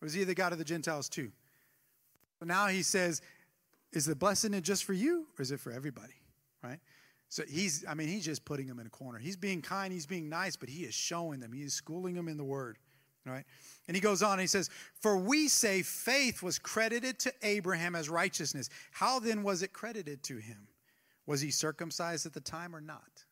Or 0.00 0.06
is 0.06 0.14
he 0.14 0.24
the 0.24 0.34
God 0.34 0.52
of 0.52 0.58
the 0.58 0.64
Gentiles 0.64 1.08
too? 1.08 1.30
But 2.38 2.48
now 2.48 2.68
he 2.68 2.82
says, 2.82 3.20
Is 3.92 4.06
the 4.06 4.16
blessing 4.16 4.60
just 4.62 4.84
for 4.84 4.94
you 4.94 5.26
or 5.38 5.42
is 5.42 5.50
it 5.50 5.60
for 5.60 5.70
everybody? 5.70 6.14
Right? 6.62 6.78
So 7.28 7.44
he's, 7.48 7.84
I 7.86 7.94
mean, 7.94 8.08
he's 8.08 8.24
just 8.24 8.44
putting 8.44 8.66
them 8.66 8.80
in 8.80 8.86
a 8.86 8.90
corner. 8.90 9.18
He's 9.18 9.36
being 9.36 9.62
kind, 9.62 9.92
he's 9.92 10.06
being 10.06 10.28
nice, 10.28 10.56
but 10.56 10.68
he 10.68 10.82
is 10.84 10.94
showing 10.94 11.38
them, 11.38 11.52
he 11.52 11.62
is 11.62 11.74
schooling 11.74 12.14
them 12.14 12.26
in 12.26 12.36
the 12.36 12.44
word. 12.44 12.78
Right? 13.26 13.44
And 13.86 13.94
he 13.94 14.00
goes 14.00 14.22
on 14.22 14.32
and 14.32 14.40
he 14.40 14.46
says, 14.46 14.70
For 15.02 15.18
we 15.18 15.48
say 15.48 15.82
faith 15.82 16.42
was 16.42 16.58
credited 16.58 17.18
to 17.20 17.32
Abraham 17.42 17.94
as 17.94 18.08
righteousness. 18.08 18.70
How 18.92 19.20
then 19.20 19.42
was 19.42 19.62
it 19.62 19.74
credited 19.74 20.22
to 20.24 20.38
him? 20.38 20.69
Was 21.26 21.40
he 21.40 21.50
circumcised 21.50 22.26
at 22.26 22.32
the 22.32 22.40
time 22.40 22.74
or 22.74 22.80
not? 22.80 23.24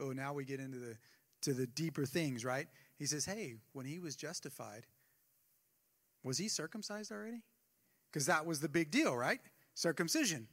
Oh, 0.00 0.12
now 0.12 0.32
we 0.32 0.44
get 0.44 0.60
into 0.60 0.78
the 0.78 0.96
to 1.42 1.54
the 1.54 1.66
deeper 1.66 2.04
things, 2.04 2.44
right? 2.44 2.66
He 2.98 3.06
says, 3.06 3.24
Hey, 3.24 3.54
when 3.72 3.86
he 3.86 3.98
was 3.98 4.16
justified, 4.16 4.86
was 6.24 6.38
he 6.38 6.48
circumcised 6.48 7.12
already? 7.12 7.42
Because 8.10 8.26
that 8.26 8.44
was 8.44 8.60
the 8.60 8.68
big 8.68 8.90
deal, 8.90 9.16
right? 9.16 9.40
Circumcision. 9.74 10.48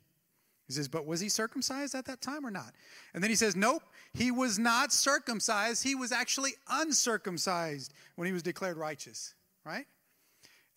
He 0.68 0.74
says, 0.74 0.88
But 0.88 1.06
was 1.06 1.20
he 1.20 1.30
circumcised 1.30 1.96
at 1.96 2.06
that 2.06 2.22
time 2.22 2.46
or 2.46 2.52
not? 2.52 2.74
And 3.14 3.24
then 3.24 3.30
he 3.30 3.36
says, 3.36 3.56
Nope, 3.56 3.84
he 4.14 4.32
was 4.32 4.60
not 4.60 4.94
circumcised. 4.94 5.84
He 5.84 5.96
was 5.96 6.12
actually 6.12 6.52
uncircumcised 6.70 7.94
when 8.16 8.28
he 8.28 8.34
was 8.34 8.44
declared 8.44 8.78
righteous, 8.78 9.34
right? 9.66 9.86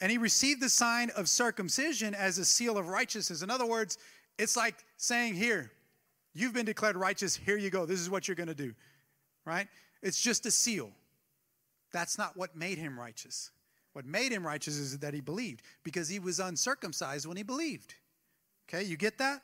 And 0.01 0.11
he 0.11 0.19
received 0.19 0.61
the 0.61 0.69
sign 0.69 1.11
of 1.17 1.29
circumcision 1.29 2.15
as 2.15 2.39
a 2.39 2.45
seal 2.45 2.77
of 2.79 2.89
righteousness. 2.89 3.43
In 3.43 3.51
other 3.51 3.67
words, 3.67 3.99
it's 4.39 4.57
like 4.57 4.77
saying, 4.97 5.35
Here, 5.35 5.71
you've 6.39 6.53
been 6.53 6.67
declared 6.67 6.97
righteous. 6.97 7.37
Here 7.37 7.57
you 7.57 7.71
go. 7.71 7.87
This 7.87 8.01
is 8.01 8.11
what 8.11 8.29
you're 8.29 8.35
going 8.35 8.49
to 8.49 8.55
do, 8.55 8.75
right? 9.45 9.69
It's 10.03 10.21
just 10.21 10.47
a 10.47 10.51
seal. 10.51 10.91
That's 11.93 12.19
not 12.19 12.37
what 12.37 12.57
made 12.57 12.79
him 12.79 12.99
righteous. 12.99 13.51
What 13.93 14.05
made 14.05 14.33
him 14.33 14.47
righteous 14.47 14.77
is 14.77 14.99
that 14.99 15.15
he 15.15 15.21
believed 15.21 15.63
because 15.83 16.09
he 16.09 16.19
was 16.19 16.39
uncircumcised 16.39 17.27
when 17.27 17.37
he 17.37 17.43
believed. 17.43 17.95
Okay, 18.69 18.83
you 18.83 18.97
get 18.97 19.19
that? 19.19 19.41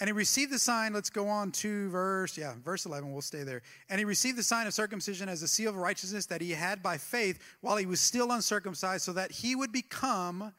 And 0.00 0.06
he 0.06 0.12
received 0.12 0.52
the 0.52 0.60
sign, 0.60 0.92
let's 0.92 1.10
go 1.10 1.26
on 1.26 1.50
to 1.52 1.88
verse, 1.88 2.38
yeah, 2.38 2.54
verse 2.64 2.86
11, 2.86 3.10
we'll 3.10 3.20
stay 3.20 3.42
there. 3.42 3.62
And 3.88 3.98
he 3.98 4.04
received 4.04 4.38
the 4.38 4.44
sign 4.44 4.68
of 4.68 4.74
circumcision 4.74 5.28
as 5.28 5.42
a 5.42 5.48
seal 5.48 5.70
of 5.70 5.76
righteousness 5.76 6.26
that 6.26 6.40
he 6.40 6.52
had 6.52 6.84
by 6.84 6.98
faith 6.98 7.40
while 7.62 7.76
he 7.76 7.86
was 7.86 8.00
still 8.00 8.30
uncircumcised, 8.30 9.02
so 9.02 9.12
that 9.14 9.32
he 9.32 9.56
would 9.56 9.72
become, 9.72 10.54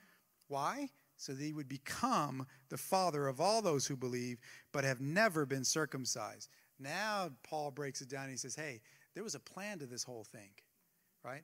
why? 0.49 0.89
So 1.21 1.33
that 1.33 1.43
he 1.43 1.51
would 1.51 1.67
become 1.67 2.47
the 2.69 2.77
father 2.77 3.27
of 3.27 3.41
all 3.41 3.61
those 3.61 3.85
who 3.85 3.97
believe, 3.97 4.39
but 4.71 4.85
have 4.85 5.01
never 5.01 5.45
been 5.45 5.65
circumcised. 5.65 6.47
Now, 6.79 7.29
Paul 7.43 7.71
breaks 7.71 7.99
it 7.99 8.07
down. 8.07 8.23
and 8.23 8.31
He 8.31 8.37
says, 8.37 8.55
hey, 8.55 8.79
there 9.13 9.23
was 9.23 9.35
a 9.35 9.39
plan 9.39 9.79
to 9.79 9.85
this 9.85 10.05
whole 10.05 10.23
thing, 10.23 10.49
right? 11.25 11.43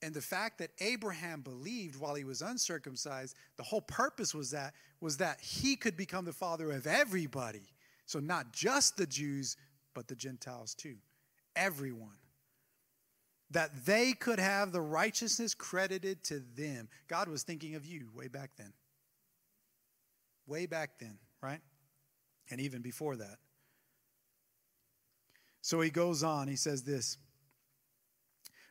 And 0.00 0.14
the 0.14 0.22
fact 0.22 0.56
that 0.58 0.70
Abraham 0.80 1.42
believed 1.42 2.00
while 2.00 2.14
he 2.14 2.24
was 2.24 2.40
uncircumcised, 2.40 3.36
the 3.58 3.62
whole 3.62 3.82
purpose 3.82 4.34
was 4.34 4.52
that 4.52 4.72
was 5.02 5.18
that 5.18 5.38
he 5.42 5.76
could 5.76 5.98
become 5.98 6.24
the 6.24 6.32
father 6.32 6.70
of 6.70 6.86
everybody. 6.86 7.74
So 8.06 8.20
not 8.20 8.54
just 8.54 8.96
the 8.96 9.06
Jews, 9.06 9.58
but 9.94 10.08
the 10.08 10.16
Gentiles 10.16 10.74
too. 10.74 10.96
Everyone. 11.54 12.16
That 13.50 13.84
they 13.84 14.14
could 14.14 14.38
have 14.38 14.72
the 14.72 14.80
righteousness 14.80 15.54
credited 15.54 16.24
to 16.24 16.42
them. 16.56 16.88
God 17.06 17.28
was 17.28 17.42
thinking 17.42 17.74
of 17.74 17.84
you 17.84 18.08
way 18.14 18.28
back 18.28 18.52
then. 18.56 18.72
Way 20.50 20.66
back 20.66 20.98
then, 20.98 21.16
right? 21.40 21.60
And 22.50 22.60
even 22.60 22.82
before 22.82 23.14
that. 23.14 23.36
So 25.62 25.80
he 25.80 25.90
goes 25.90 26.24
on, 26.24 26.48
he 26.48 26.56
says 26.56 26.82
this. 26.82 27.18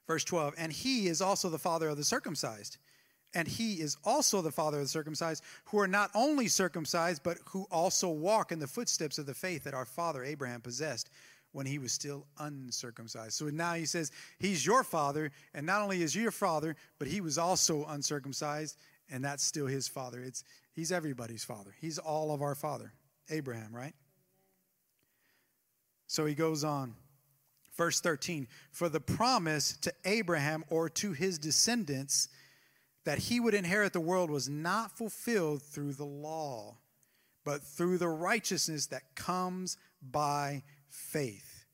Verse 0.05 0.25
12, 0.25 0.55
and 0.57 0.73
he 0.73 1.07
is 1.07 1.21
also 1.21 1.49
the 1.49 1.57
father 1.57 1.87
of 1.87 1.95
the 1.95 2.03
circumcised. 2.03 2.77
And 3.33 3.47
he 3.47 3.75
is 3.75 3.95
also 4.03 4.41
the 4.41 4.51
father 4.51 4.77
of 4.79 4.83
the 4.83 4.89
circumcised, 4.89 5.41
who 5.65 5.79
are 5.79 5.87
not 5.87 6.11
only 6.15 6.49
circumcised, 6.49 7.21
but 7.23 7.37
who 7.45 7.65
also 7.71 8.09
walk 8.09 8.51
in 8.51 8.59
the 8.59 8.67
footsteps 8.67 9.17
of 9.17 9.25
the 9.25 9.33
faith 9.33 9.63
that 9.63 9.73
our 9.73 9.85
father 9.85 10.25
Abraham 10.25 10.59
possessed 10.59 11.09
when 11.53 11.65
he 11.65 11.79
was 11.79 11.93
still 11.93 12.25
uncircumcised. 12.39 13.33
So 13.33 13.45
now 13.45 13.75
he 13.75 13.85
says, 13.85 14.11
He's 14.37 14.65
your 14.65 14.83
father, 14.83 15.31
and 15.53 15.65
not 15.65 15.81
only 15.81 16.01
is 16.01 16.15
your 16.15 16.31
father, 16.31 16.75
but 16.97 17.07
he 17.07 17.21
was 17.21 17.37
also 17.37 17.85
uncircumcised, 17.87 18.75
and 19.09 19.23
that's 19.23 19.43
still 19.43 19.67
his 19.67 19.87
father. 19.87 20.21
It's 20.21 20.43
he's 20.79 20.93
everybody's 20.93 21.43
father. 21.43 21.75
He's 21.81 21.97
all 21.97 22.33
of 22.33 22.41
our 22.41 22.55
father. 22.55 22.93
Abraham, 23.29 23.75
right? 23.75 23.93
So 26.07 26.25
he 26.25 26.33
goes 26.33 26.63
on. 26.63 26.95
Verse 27.75 27.99
13, 27.99 28.47
for 28.71 28.87
the 28.89 28.99
promise 28.99 29.77
to 29.81 29.93
Abraham 30.05 30.63
or 30.69 30.89
to 30.89 31.11
his 31.11 31.37
descendants 31.37 32.29
that 33.05 33.17
he 33.17 33.39
would 33.39 33.53
inherit 33.53 33.93
the 33.93 33.99
world 33.99 34.29
was 34.29 34.49
not 34.49 34.97
fulfilled 34.97 35.61
through 35.61 35.93
the 35.93 36.05
law, 36.05 36.77
but 37.45 37.61
through 37.61 37.97
the 37.97 38.07
righteousness 38.07 38.87
that 38.87 39.15
comes 39.15 39.77
by 40.01 40.63
faith. 40.89 41.65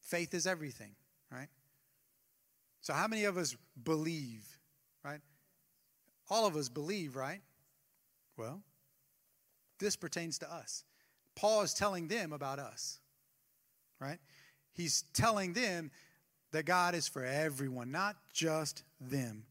Faith 0.00 0.34
is 0.34 0.46
everything, 0.46 0.94
right? 1.30 1.48
So, 2.80 2.92
how 2.92 3.06
many 3.06 3.24
of 3.24 3.36
us 3.36 3.56
believe, 3.82 4.44
right? 5.04 5.20
All 6.28 6.46
of 6.46 6.56
us 6.56 6.68
believe, 6.68 7.14
right? 7.14 7.40
Well, 8.36 8.62
this 9.78 9.96
pertains 9.96 10.38
to 10.38 10.52
us. 10.52 10.84
Paul 11.34 11.62
is 11.62 11.74
telling 11.74 12.08
them 12.08 12.32
about 12.32 12.58
us, 12.58 12.98
right? 14.00 14.18
he's 14.76 15.04
telling 15.14 15.52
them 15.54 15.90
that 16.52 16.64
God 16.64 16.94
is 16.94 17.08
for 17.08 17.24
everyone, 17.24 17.90
not 17.90 18.16
just 18.32 18.84
them. 19.00 19.44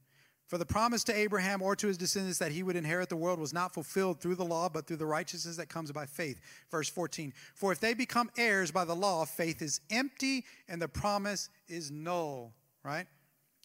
For 0.48 0.60
the 0.60 0.65
promise 0.65 1.04
to 1.06 1.15
Abraham 1.15 1.62
or 1.63 1.76
to 1.76 1.88
his 1.88 1.98
descendants 1.98 2.38
that 2.38 2.52
he 2.52 2.62
would 2.62 2.76
inherit 2.76 3.10
the 3.10 3.15
world 3.15 3.39
was 3.39 3.52
not 3.52 3.74
fulfilled 3.74 4.21
through 4.21 4.36
the 4.36 4.45
law, 4.45 4.69
but 4.69 4.86
through 4.86 4.98
the 4.98 5.06
righteousness 5.06 5.58
that 5.58 5.69
comes 5.69 5.91
by 5.91 6.06
faith. 6.06 6.39
Verse 6.69 6.88
14 6.88 7.34
For 7.56 7.71
if 7.71 7.80
they 7.80 7.95
become 7.95 8.30
heirs 8.38 8.71
by 8.71 8.86
the 8.86 8.95
law, 8.95 9.26
faith 9.26 9.62
is 9.63 9.82
empty 9.89 10.45
and 10.69 10.80
the 10.80 10.88
promise 10.88 11.50
is 11.67 11.89
null, 11.89 12.54
right? 12.84 13.08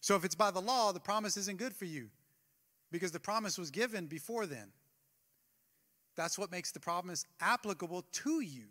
So 0.01 0.15
if 0.15 0.25
it's 0.25 0.35
by 0.35 0.49
the 0.49 0.59
law, 0.59 0.91
the 0.91 0.99
promise 0.99 1.37
isn't 1.37 1.59
good 1.59 1.75
for 1.75 1.85
you 1.85 2.09
because 2.91 3.11
the 3.11 3.19
promise 3.19 3.59
was 3.59 3.69
given 3.69 4.07
before 4.07 4.47
then. 4.47 4.71
That's 6.15 6.37
what 6.37 6.51
makes 6.51 6.71
the 6.71 6.79
promise 6.79 7.25
applicable 7.39 8.05
to 8.11 8.41
you, 8.41 8.65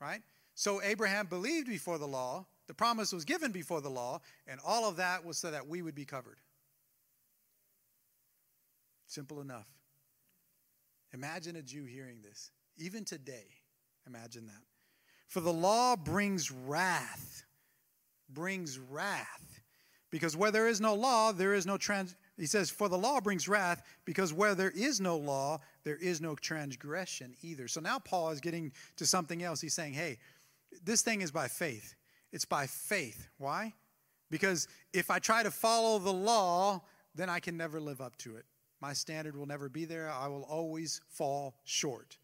right? 0.00 0.22
So 0.54 0.80
Abraham 0.82 1.26
believed 1.26 1.68
before 1.68 1.98
the 1.98 2.06
law, 2.06 2.46
the 2.66 2.74
promise 2.74 3.12
was 3.12 3.24
given 3.24 3.52
before 3.52 3.80
the 3.80 3.90
law, 3.90 4.20
and 4.46 4.60
all 4.64 4.88
of 4.88 4.96
that 4.96 5.24
was 5.24 5.36
so 5.36 5.50
that 5.50 5.66
we 5.66 5.82
would 5.82 5.94
be 5.94 6.04
covered. 6.04 6.38
Simple 9.06 9.40
enough. 9.40 9.68
Imagine 11.12 11.56
a 11.56 11.62
Jew 11.62 11.84
hearing 11.84 12.18
this. 12.22 12.50
Even 12.76 13.04
today, 13.04 13.46
imagine 14.06 14.46
that. 14.46 14.62
For 15.28 15.40
the 15.40 15.52
law 15.52 15.96
brings 15.96 16.50
wrath, 16.50 17.44
brings 18.28 18.78
wrath. 18.78 19.60
Because 20.10 20.36
where 20.36 20.50
there 20.50 20.68
is 20.68 20.80
no 20.80 20.94
law, 20.94 21.32
there 21.32 21.54
is 21.54 21.66
no 21.66 21.76
trans. 21.76 22.14
He 22.36 22.46
says, 22.46 22.70
For 22.70 22.88
the 22.88 22.98
law 22.98 23.20
brings 23.20 23.48
wrath, 23.48 23.82
because 24.04 24.32
where 24.32 24.54
there 24.54 24.70
is 24.70 25.00
no 25.00 25.16
law, 25.16 25.60
there 25.84 25.96
is 25.96 26.20
no 26.20 26.34
transgression 26.34 27.34
either. 27.42 27.68
So 27.68 27.80
now 27.80 27.98
Paul 27.98 28.30
is 28.30 28.40
getting 28.40 28.72
to 28.96 29.06
something 29.06 29.42
else. 29.42 29.60
He's 29.60 29.74
saying, 29.74 29.94
Hey, 29.94 30.18
this 30.84 31.02
thing 31.02 31.20
is 31.20 31.30
by 31.30 31.48
faith. 31.48 31.94
It's 32.32 32.44
by 32.44 32.66
faith. 32.66 33.28
Why? 33.38 33.72
Because 34.30 34.66
if 34.92 35.10
I 35.10 35.20
try 35.20 35.42
to 35.44 35.50
follow 35.50 35.98
the 35.98 36.12
law, 36.12 36.82
then 37.14 37.30
I 37.30 37.38
can 37.38 37.56
never 37.56 37.80
live 37.80 38.00
up 38.00 38.16
to 38.18 38.36
it. 38.36 38.44
My 38.80 38.92
standard 38.92 39.36
will 39.36 39.46
never 39.46 39.68
be 39.68 39.84
there. 39.84 40.10
I 40.10 40.26
will 40.26 40.42
always 40.42 41.00
fall 41.08 41.54
short. 41.64 42.16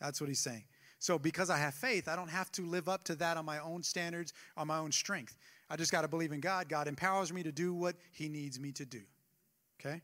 That's 0.00 0.20
what 0.20 0.28
he's 0.28 0.40
saying. 0.40 0.64
So, 0.98 1.18
because 1.18 1.50
I 1.50 1.58
have 1.58 1.74
faith, 1.74 2.08
I 2.08 2.16
don't 2.16 2.30
have 2.30 2.52
to 2.52 2.66
live 2.66 2.88
up 2.88 3.04
to 3.04 3.14
that 3.16 3.36
on 3.36 3.44
my 3.44 3.58
own 3.58 3.82
standards, 3.82 4.32
on 4.56 4.66
my 4.66 4.78
own 4.78 4.92
strength. 4.92 5.36
I 5.68 5.76
just 5.76 5.92
got 5.92 6.02
to 6.02 6.08
believe 6.08 6.32
in 6.32 6.40
God. 6.40 6.68
God 6.68 6.88
empowers 6.88 7.32
me 7.32 7.42
to 7.42 7.52
do 7.52 7.74
what 7.74 7.96
he 8.12 8.28
needs 8.28 8.60
me 8.60 8.72
to 8.72 8.84
do. 8.84 9.00
Okay? 9.80 10.02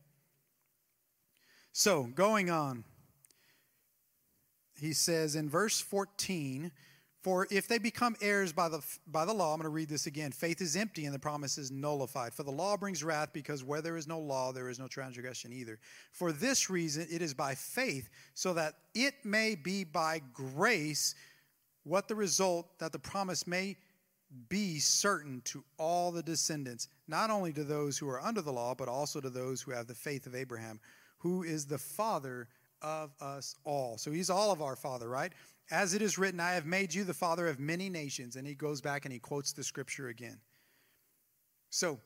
So, 1.73 2.05
going 2.05 2.51
on, 2.51 2.85
he 4.79 4.93
says 4.93 5.37
in 5.37 5.49
verse 5.49 5.81
14, 5.81 6.73
for 7.23 7.47
if 7.51 7.69
they 7.69 7.79
become 7.79 8.17
heirs 8.23 8.53
by 8.53 8.71
the, 8.71 8.81
by 9.07 9.27
the 9.27 9.35
law, 9.35 9.53
I'm 9.53 9.59
going 9.59 9.65
to 9.65 9.69
read 9.69 9.91
this 9.91 10.07
again 10.07 10.33
faith 10.33 10.63
is 10.63 10.75
empty 10.75 11.05
and 11.05 11.15
the 11.15 11.19
promise 11.19 11.59
is 11.59 11.71
nullified. 11.71 12.33
For 12.33 12.45
the 12.45 12.51
law 12.51 12.77
brings 12.79 13.05
wrath 13.05 13.31
because 13.33 13.63
where 13.63 13.83
there 13.83 13.99
is 13.99 14.09
no 14.09 14.19
law, 14.19 14.53
there 14.53 14.71
is 14.71 14.79
no 14.79 14.89
transgression 14.89 15.53
either. 15.53 15.79
For 16.13 16.33
this 16.33 16.71
reason, 16.71 17.07
it 17.11 17.21
is 17.21 17.35
by 17.35 17.55
faith, 17.55 18.09
so 18.35 18.55
that 18.55 18.75
it 18.95 19.15
may 19.25 19.55
be 19.55 19.85
by 19.85 20.23
grace 20.33 21.15
what 21.85 22.09
the 22.09 22.15
result 22.15 22.79
that 22.79 22.93
the 22.93 22.99
promise 22.99 23.47
may 23.47 23.77
be 24.49 24.79
certain 24.79 25.41
to 25.45 25.65
all 25.79 26.13
the 26.13 26.23
descendants, 26.23 26.89
not 27.09 27.31
only 27.31 27.53
to 27.53 27.65
those 27.65 27.99
who 27.99 28.09
are 28.09 28.21
under 28.21 28.41
the 28.41 28.53
law, 28.53 28.75
but 28.75 28.89
also 28.89 29.21
to 29.21 29.31
those 29.31 29.61
who 29.61 29.73
have 29.73 29.87
the 29.87 29.95
faith 29.95 30.27
of 30.27 30.35
Abraham, 30.35 30.81
who 31.19 31.43
is 31.43 31.67
the 31.67 31.79
father 31.79 32.49
of 32.83 33.13
us 33.21 33.57
all. 33.65 33.99
So 33.99 34.11
he's 34.11 34.31
all 34.31 34.53
of 34.53 34.63
our 34.63 34.77
father, 34.77 35.09
right? 35.09 35.33
As 35.71 35.95
it 35.95 36.03
is 36.03 36.19
written, 36.19 36.41
I 36.41 36.53
have 36.53 36.67
made 36.67 36.95
you 36.95 37.05
the 37.05 37.15
father 37.15 37.47
of 37.47 37.61
many 37.61 37.89
nations. 37.89 38.37
And 38.37 38.47
he 38.47 38.55
goes 38.55 38.81
back 38.81 39.05
and 39.05 39.13
he 39.13 39.19
quotes 39.19 39.53
the 39.53 39.65
scripture 39.65 40.09
again. 40.09 40.39
So 41.71 41.99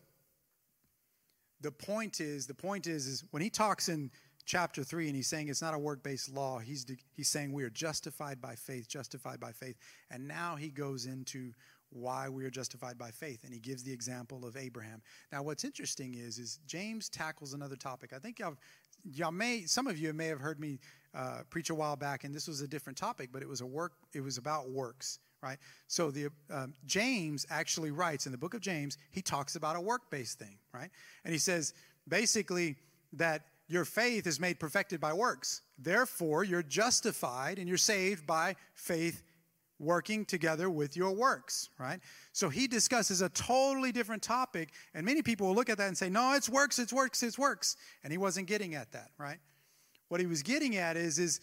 the 1.61 1.73
point 1.73 2.21
is, 2.21 2.47
the 2.47 2.55
point 2.55 2.87
is, 2.87 3.07
is 3.07 3.25
when 3.31 3.43
he 3.43 3.51
talks 3.51 3.89
in 3.89 4.11
chapter 4.45 4.85
3 4.85 5.07
and 5.07 5.17
he's 5.17 5.29
saying 5.29 5.49
it's 5.49 5.63
not 5.63 5.73
a 5.73 5.79
work-based 5.79 6.31
law, 6.31 6.59
he's, 6.59 6.85
he's 7.17 7.29
saying 7.29 7.53
we 7.53 7.65
are 7.65 7.71
justified 7.71 8.41
by 8.41 8.55
faith, 8.55 8.87
justified 8.89 9.41
by 9.41 9.53
faith. 9.53 9.77
And 10.11 10.29
now 10.29 10.57
he 10.57 10.69
goes 10.69 11.07
into 11.07 11.53
why 11.95 12.29
we 12.29 12.45
are 12.45 12.51
justified 12.51 12.99
by 12.99 13.11
faith 13.11 13.45
and 13.45 13.53
he 13.53 13.61
gives 13.61 13.83
the 13.83 13.93
example 13.93 14.45
of 14.45 14.57
abraham. 14.57 15.01
Now 15.33 15.43
what's 15.43 15.65
interesting 15.65 16.15
is 16.15 16.39
is 16.39 16.59
james 16.67 17.09
tackles 17.09 17.55
another 17.55 17.77
topic. 17.77 18.13
I 18.15 18.19
think 18.19 18.39
y'all, 18.39 18.57
y'all 19.05 19.33
may 19.33 19.63
some 19.63 19.87
of 19.87 19.99
you 19.99 20.13
may 20.13 20.27
have 20.27 20.41
heard 20.41 20.61
me 20.61 20.79
uh, 21.15 21.41
preach 21.51 21.71
a 21.71 21.75
while 21.75 21.97
back 21.97 22.25
and 22.25 22.35
this 22.35 22.49
was 22.49 22.61
a 22.61 22.69
different 22.69 22.99
topic 22.99 23.31
but 23.33 23.43
it 23.43 23.49
was 23.49 23.61
a 23.61 23.67
work 23.67 23.93
it 24.13 24.21
was 24.21 24.39
about 24.39 24.71
works 24.71 25.19
right? 25.43 25.59
So 25.89 26.11
the 26.11 26.29
um, 26.51 26.75
james 26.87 27.47
actually 27.51 27.91
writes 27.91 28.27
in 28.27 28.33
the 28.33 28.39
book 28.39 28.55
of 28.55 28.61
james 28.61 28.99
he 29.11 29.23
talks 29.23 29.57
about 29.57 29.77
a 29.77 29.81
work-based 29.81 30.39
thing 30.39 30.59
right? 30.73 30.91
And 31.25 31.33
he 31.33 31.39
says 31.39 31.75
basically 32.09 32.77
that 33.13 33.43
your 33.69 33.85
faith 33.85 34.27
is 34.27 34.39
made 34.39 34.61
perfected 34.61 35.01
by 35.01 35.13
works. 35.13 35.63
Therefore 35.79 36.45
you're 36.45 36.63
justified 36.63 37.59
and 37.59 37.69
you're 37.69 37.79
saved 37.79 38.27
by 38.27 38.57
faith 38.75 39.23
working 39.79 40.25
together 40.25 40.71
with 40.71 40.97
your 40.97 41.13
works, 41.13 41.69
right? 41.79 42.01
So 42.33 42.49
he 42.49 42.67
discusses 42.67 43.21
a 43.23 43.29
totally 43.31 43.93
different 43.93 44.23
topic, 44.23 44.71
and 44.95 45.05
many 45.05 45.23
people 45.23 45.49
will 45.49 45.55
look 45.55 45.69
at 45.69 45.79
that 45.79 45.89
and 45.89 45.99
say, 45.99 46.09
No, 46.09 46.35
it's 46.35 46.49
works, 46.49 46.79
it's 46.79 46.93
works, 46.93 47.23
it's 47.23 47.39
works. 47.39 47.77
And 48.03 48.13
he 48.13 48.19
wasn't 48.19 48.47
getting 48.47 48.75
at 48.75 48.93
that, 48.93 49.11
right? 49.19 49.39
What 50.09 50.21
he 50.21 50.27
was 50.27 50.43
getting 50.43 50.77
at 50.77 50.97
is, 50.97 51.19
is, 51.19 51.41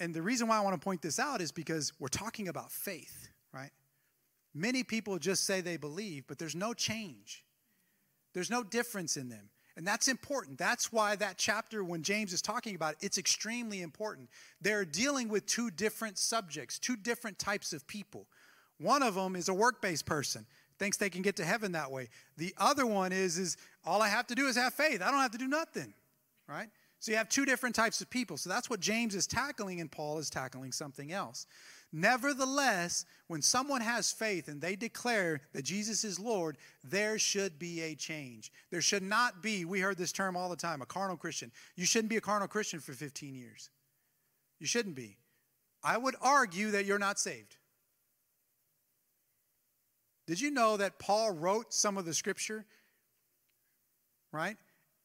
and 0.00 0.14
the 0.14 0.22
reason 0.22 0.48
why 0.48 0.56
I 0.56 0.60
want 0.60 0.80
to 0.80 0.84
point 0.84 1.02
this 1.02 1.18
out 1.18 1.40
is 1.40 1.52
because 1.52 1.92
we're 1.98 2.08
talking 2.08 2.48
about 2.48 2.72
faith, 2.72 3.28
right? 3.52 3.70
Many 4.54 4.82
people 4.82 5.18
just 5.18 5.44
say 5.44 5.60
they 5.60 5.76
believe, 5.76 6.24
but 6.26 6.38
there's 6.38 6.56
no 6.56 6.74
change. 6.74 7.44
There's 8.32 8.50
no 8.50 8.62
difference 8.62 9.16
in 9.16 9.28
them. 9.28 9.50
And 9.76 9.86
that's 9.86 10.06
important. 10.06 10.56
That's 10.56 10.92
why 10.92 11.16
that 11.16 11.36
chapter, 11.36 11.82
when 11.82 12.02
James 12.02 12.32
is 12.32 12.40
talking 12.40 12.76
about 12.76 12.92
it, 12.92 12.98
it's 13.00 13.18
extremely 13.18 13.82
important. 13.82 14.28
They're 14.60 14.84
dealing 14.84 15.28
with 15.28 15.46
two 15.46 15.70
different 15.70 16.16
subjects, 16.16 16.78
two 16.78 16.96
different 16.96 17.38
types 17.38 17.72
of 17.72 17.86
people. 17.86 18.26
One 18.78 19.02
of 19.02 19.14
them 19.14 19.34
is 19.34 19.48
a 19.48 19.54
work 19.54 19.82
based 19.82 20.06
person, 20.06 20.46
thinks 20.78 20.96
they 20.96 21.10
can 21.10 21.22
get 21.22 21.36
to 21.36 21.44
heaven 21.44 21.72
that 21.72 21.90
way. 21.90 22.08
The 22.36 22.54
other 22.56 22.86
one 22.86 23.12
is, 23.12 23.36
is 23.36 23.56
all 23.84 24.00
I 24.00 24.08
have 24.08 24.28
to 24.28 24.34
do 24.34 24.46
is 24.46 24.56
have 24.56 24.74
faith. 24.74 25.02
I 25.02 25.10
don't 25.10 25.20
have 25.20 25.32
to 25.32 25.38
do 25.38 25.48
nothing, 25.48 25.92
right? 26.48 26.68
So 27.04 27.12
you 27.12 27.18
have 27.18 27.28
two 27.28 27.44
different 27.44 27.74
types 27.74 28.00
of 28.00 28.08
people. 28.08 28.38
So 28.38 28.48
that's 28.48 28.70
what 28.70 28.80
James 28.80 29.14
is 29.14 29.26
tackling, 29.26 29.78
and 29.82 29.92
Paul 29.92 30.16
is 30.16 30.30
tackling 30.30 30.72
something 30.72 31.12
else. 31.12 31.46
Nevertheless, 31.92 33.04
when 33.26 33.42
someone 33.42 33.82
has 33.82 34.10
faith 34.10 34.48
and 34.48 34.58
they 34.58 34.74
declare 34.74 35.42
that 35.52 35.66
Jesus 35.66 36.02
is 36.02 36.18
Lord, 36.18 36.56
there 36.82 37.18
should 37.18 37.58
be 37.58 37.82
a 37.82 37.94
change. 37.94 38.50
There 38.70 38.80
should 38.80 39.02
not 39.02 39.42
be, 39.42 39.66
we 39.66 39.80
heard 39.80 39.98
this 39.98 40.12
term 40.12 40.34
all 40.34 40.48
the 40.48 40.56
time, 40.56 40.80
a 40.80 40.86
carnal 40.86 41.18
Christian. 41.18 41.52
You 41.76 41.84
shouldn't 41.84 42.08
be 42.08 42.16
a 42.16 42.22
carnal 42.22 42.48
Christian 42.48 42.80
for 42.80 42.94
15 42.94 43.34
years. 43.34 43.68
You 44.58 44.66
shouldn't 44.66 44.94
be. 44.94 45.18
I 45.82 45.98
would 45.98 46.16
argue 46.22 46.70
that 46.70 46.86
you're 46.86 46.98
not 46.98 47.18
saved. 47.18 47.56
Did 50.26 50.40
you 50.40 50.50
know 50.50 50.78
that 50.78 50.98
Paul 50.98 51.32
wrote 51.32 51.74
some 51.74 51.98
of 51.98 52.06
the 52.06 52.14
scripture? 52.14 52.64
Right? 54.32 54.56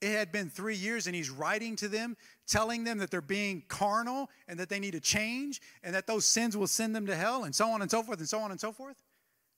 It 0.02 0.12
had 0.12 0.32
been 0.32 0.50
three 0.50 0.76
years, 0.76 1.08
and 1.08 1.16
he's 1.16 1.30
writing 1.30 1.76
to 1.78 1.88
them, 1.88 2.16
telling 2.48 2.84
them 2.86 3.00
that 3.00 3.12
they're 3.12 3.22
being 3.22 3.64
carnal 3.68 4.30
and 4.48 4.60
that 4.60 4.70
they 4.70 4.80
need 4.80 4.92
to 4.92 5.00
change 5.00 5.62
and 5.84 5.94
that 5.94 6.08
those 6.08 6.26
sins 6.26 6.56
will 6.56 6.68
send 6.68 6.96
them 6.96 7.06
to 7.08 7.16
hell, 7.16 7.44
and 7.44 7.54
so 7.54 7.70
on 7.70 7.82
and 7.82 7.92
so 7.92 8.02
forth, 8.02 8.20
and 8.20 8.30
so 8.30 8.40
on 8.40 8.52
and 8.52 8.60
so 8.60 8.72
forth. 8.72 9.02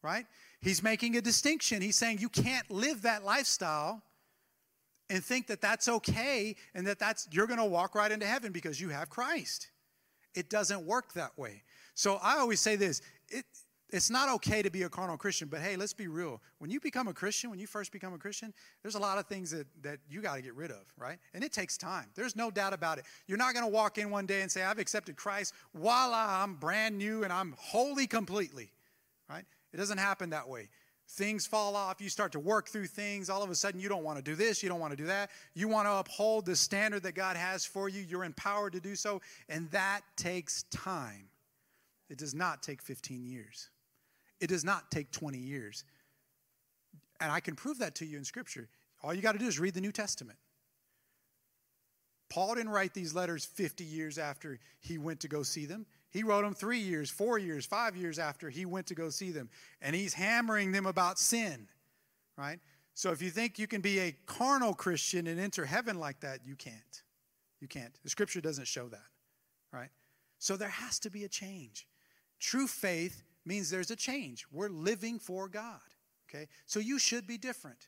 Right? 0.03 0.25
He's 0.61 0.81
making 0.81 1.15
a 1.15 1.21
distinction. 1.21 1.81
He's 1.81 1.95
saying 1.95 2.19
you 2.19 2.29
can't 2.29 2.69
live 2.71 3.03
that 3.03 3.23
lifestyle 3.23 4.01
and 5.11 5.23
think 5.23 5.47
that 5.47 5.61
that's 5.61 5.87
okay 5.87 6.55
and 6.73 6.87
that 6.87 6.97
that's 6.97 7.27
you're 7.31 7.45
going 7.45 7.59
to 7.59 7.65
walk 7.65 7.93
right 7.95 8.11
into 8.11 8.25
heaven 8.25 8.51
because 8.51 8.79
you 8.79 8.89
have 8.89 9.09
Christ. 9.09 9.69
It 10.33 10.49
doesn't 10.49 10.85
work 10.85 11.13
that 11.13 11.37
way. 11.37 11.63
So 11.93 12.17
I 12.23 12.37
always 12.37 12.61
say 12.61 12.77
this, 12.77 13.01
it, 13.29 13.45
it's 13.91 14.09
not 14.09 14.29
okay 14.29 14.61
to 14.61 14.69
be 14.69 14.83
a 14.83 14.89
carnal 14.89 15.17
Christian, 15.17 15.49
but 15.49 15.59
hey, 15.59 15.75
let's 15.75 15.93
be 15.93 16.07
real. 16.07 16.41
When 16.59 16.71
you 16.71 16.79
become 16.79 17.07
a 17.09 17.13
Christian, 17.13 17.49
when 17.49 17.59
you 17.59 17.67
first 17.67 17.91
become 17.91 18.13
a 18.13 18.17
Christian, 18.17 18.53
there's 18.81 18.95
a 18.95 18.99
lot 18.99 19.17
of 19.17 19.27
things 19.27 19.51
that, 19.51 19.67
that 19.81 19.99
you 20.09 20.21
got 20.21 20.35
to 20.35 20.41
get 20.41 20.55
rid 20.55 20.71
of, 20.71 20.83
right? 20.97 21.17
And 21.33 21.43
it 21.43 21.51
takes 21.51 21.77
time. 21.77 22.05
There's 22.15 22.35
no 22.35 22.49
doubt 22.49 22.73
about 22.73 22.99
it. 22.99 23.05
You're 23.27 23.37
not 23.37 23.53
going 23.53 23.65
to 23.65 23.71
walk 23.71 23.97
in 23.97 24.09
one 24.09 24.25
day 24.25 24.41
and 24.41 24.51
say, 24.51 24.63
I've 24.63 24.79
accepted 24.79 25.17
Christ. 25.17 25.53
Voila, 25.75 26.41
I'm 26.41 26.55
brand 26.55 26.97
new 26.97 27.23
and 27.23 27.33
I'm 27.33 27.53
holy 27.59 28.07
completely, 28.07 28.71
right? 29.29 29.43
It 29.73 29.77
doesn't 29.77 29.97
happen 29.97 30.29
that 30.29 30.47
way. 30.47 30.69
Things 31.09 31.45
fall 31.45 31.75
off. 31.75 31.99
You 31.99 32.07
start 32.07 32.31
to 32.31 32.39
work 32.39 32.69
through 32.69 32.87
things. 32.87 33.29
All 33.29 33.43
of 33.43 33.49
a 33.49 33.55
sudden, 33.55 33.81
you 33.81 33.89
don't 33.89 34.03
want 34.05 34.17
to 34.17 34.23
do 34.23 34.35
this. 34.35 34.63
You 34.63 34.69
don't 34.69 34.79
want 34.79 34.91
to 34.91 34.97
do 34.97 35.07
that. 35.07 35.29
You 35.53 35.67
want 35.67 35.87
to 35.87 35.95
uphold 35.95 36.45
the 36.45 36.55
standard 36.55 37.03
that 37.03 37.15
God 37.15 37.35
has 37.35 37.65
for 37.65 37.89
you. 37.89 38.01
You're 38.07 38.23
empowered 38.23 38.71
to 38.73 38.79
do 38.79 38.95
so. 38.95 39.21
And 39.49 39.69
that 39.71 40.01
takes 40.15 40.63
time. 40.71 41.27
It 42.09 42.17
does 42.17 42.33
not 42.33 42.63
take 42.63 42.81
15 42.81 43.25
years. 43.25 43.69
It 44.41 44.47
does 44.47 44.65
not 44.65 44.91
take 44.91 45.11
20 45.11 45.37
years. 45.37 45.85
And 47.21 47.31
I 47.31 47.39
can 47.39 47.55
prove 47.55 47.77
that 47.79 47.95
to 47.95 48.05
you 48.05 48.17
in 48.17 48.25
Scripture. 48.25 48.67
All 49.03 49.13
you 49.13 49.21
got 49.21 49.33
to 49.33 49.37
do 49.37 49.45
is 49.45 49.59
read 49.59 49.75
the 49.75 49.81
New 49.81 49.91
Testament. 49.91 50.37
Paul 52.29 52.55
didn't 52.55 52.71
write 52.71 52.93
these 52.93 53.13
letters 53.13 53.45
50 53.45 53.83
years 53.83 54.17
after 54.17 54.59
he 54.79 54.97
went 54.97 55.19
to 55.19 55.27
go 55.27 55.43
see 55.43 55.65
them. 55.65 55.85
He 56.09 56.23
wrote 56.23 56.43
them 56.43 56.53
three 56.53 56.79
years, 56.79 57.09
four 57.09 57.37
years, 57.37 57.65
five 57.65 57.95
years 57.95 58.19
after 58.19 58.49
he 58.49 58.65
went 58.65 58.87
to 58.87 58.95
go 58.95 59.09
see 59.09 59.31
them. 59.31 59.49
And 59.81 59.95
he's 59.95 60.13
hammering 60.13 60.71
them 60.71 60.85
about 60.85 61.19
sin, 61.19 61.67
right? 62.37 62.59
So 62.93 63.11
if 63.11 63.21
you 63.21 63.29
think 63.29 63.59
you 63.59 63.67
can 63.67 63.81
be 63.81 63.99
a 63.99 64.15
carnal 64.25 64.73
Christian 64.73 65.27
and 65.27 65.39
enter 65.39 65.65
heaven 65.65 65.99
like 65.99 66.21
that, 66.21 66.39
you 66.45 66.55
can't. 66.55 67.03
You 67.59 67.67
can't. 67.67 67.93
The 68.03 68.09
scripture 68.09 68.41
doesn't 68.41 68.67
show 68.67 68.87
that, 68.87 69.07
right? 69.71 69.89
So 70.39 70.57
there 70.57 70.69
has 70.69 70.99
to 70.99 71.09
be 71.09 71.23
a 71.23 71.29
change. 71.29 71.87
True 72.39 72.67
faith 72.67 73.23
means 73.45 73.69
there's 73.69 73.91
a 73.91 73.95
change. 73.95 74.45
We're 74.51 74.69
living 74.69 75.19
for 75.19 75.47
God. 75.47 75.79
Okay? 76.29 76.47
So 76.65 76.79
you 76.79 76.99
should 76.99 77.27
be 77.27 77.37
different. 77.37 77.87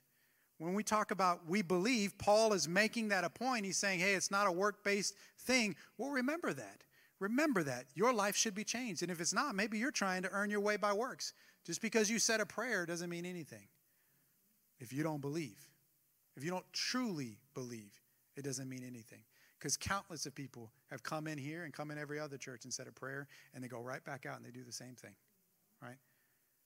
When 0.57 0.73
we 0.73 0.83
talk 0.83 1.11
about 1.11 1.47
we 1.47 1.61
believe, 1.61 2.17
Paul 2.17 2.53
is 2.53 2.67
making 2.67 3.09
that 3.09 3.23
a 3.23 3.29
point. 3.29 3.65
He's 3.65 3.77
saying, 3.77 3.99
hey, 3.99 4.13
it's 4.13 4.31
not 4.31 4.47
a 4.47 4.51
work 4.51 4.83
based 4.83 5.15
thing. 5.39 5.75
Well, 5.97 6.11
remember 6.11 6.53
that. 6.53 6.83
Remember 7.19 7.63
that. 7.63 7.85
Your 7.95 8.13
life 8.13 8.35
should 8.35 8.55
be 8.55 8.63
changed. 8.63 9.01
And 9.01 9.11
if 9.11 9.19
it's 9.19 9.33
not, 9.33 9.55
maybe 9.55 9.77
you're 9.77 9.91
trying 9.91 10.23
to 10.23 10.29
earn 10.31 10.49
your 10.49 10.59
way 10.59 10.77
by 10.77 10.93
works. 10.93 11.33
Just 11.65 11.81
because 11.81 12.09
you 12.09 12.19
said 12.19 12.41
a 12.41 12.45
prayer 12.45 12.85
doesn't 12.85 13.09
mean 13.09 13.25
anything 13.25 13.67
if 14.79 14.91
you 14.91 15.03
don't 15.03 15.21
believe. 15.21 15.69
If 16.35 16.43
you 16.43 16.51
don't 16.51 16.65
truly 16.73 17.37
believe, 17.53 18.01
it 18.35 18.43
doesn't 18.43 18.67
mean 18.67 18.83
anything. 18.85 19.23
Because 19.57 19.77
countless 19.77 20.25
of 20.25 20.35
people 20.35 20.71
have 20.89 21.03
come 21.03 21.27
in 21.27 21.37
here 21.37 21.63
and 21.63 21.73
come 21.73 21.91
in 21.91 21.97
every 21.97 22.19
other 22.19 22.37
church 22.37 22.65
and 22.65 22.73
said 22.73 22.87
a 22.87 22.91
prayer, 22.91 23.27
and 23.53 23.63
they 23.63 23.69
go 23.69 23.79
right 23.79 24.03
back 24.03 24.25
out 24.25 24.35
and 24.37 24.45
they 24.45 24.51
do 24.51 24.63
the 24.63 24.73
same 24.73 24.95
thing 24.95 25.13
right? 25.83 25.97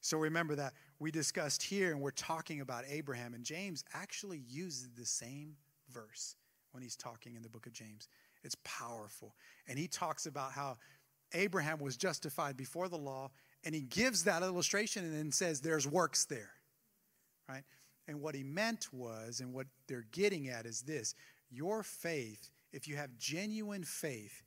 So 0.01 0.17
remember 0.17 0.55
that 0.55 0.73
we 0.99 1.11
discussed 1.11 1.63
here, 1.63 1.91
and 1.91 1.99
we're 2.01 2.11
talking 2.11 2.61
about 2.61 2.85
Abraham, 2.87 3.33
and 3.33 3.43
James 3.43 3.83
actually 3.93 4.43
uses 4.47 4.89
the 4.95 5.05
same 5.05 5.55
verse 5.91 6.35
when 6.71 6.83
he's 6.83 6.95
talking 6.95 7.35
in 7.35 7.41
the 7.41 7.49
book 7.49 7.65
of 7.65 7.73
James. 7.73 8.07
It's 8.43 8.55
powerful. 8.63 9.35
And 9.67 9.77
he 9.77 9.87
talks 9.87 10.25
about 10.25 10.51
how 10.51 10.77
Abraham 11.33 11.79
was 11.79 11.97
justified 11.97 12.55
before 12.55 12.87
the 12.87 12.97
law, 12.97 13.31
and 13.63 13.73
he 13.73 13.81
gives 13.81 14.23
that 14.23 14.43
illustration 14.43 15.03
and 15.03 15.13
then 15.13 15.31
says 15.31 15.59
there's 15.59 15.87
works 15.87 16.25
there, 16.25 16.51
right? 17.49 17.63
And 18.07 18.21
what 18.21 18.35
he 18.35 18.43
meant 18.43 18.87
was, 18.93 19.41
and 19.41 19.53
what 19.53 19.67
they're 19.87 20.05
getting 20.11 20.47
at 20.47 20.65
is 20.65 20.81
this 20.81 21.15
your 21.49 21.83
faith, 21.83 22.51
if 22.71 22.87
you 22.87 22.95
have 22.95 23.17
genuine 23.17 23.83
faith, 23.83 24.43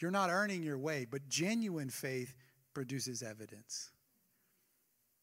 you're 0.00 0.10
not 0.10 0.30
earning 0.30 0.62
your 0.62 0.78
way, 0.78 1.06
but 1.08 1.28
genuine 1.28 1.90
faith 1.90 2.34
produces 2.74 3.22
evidence. 3.22 3.90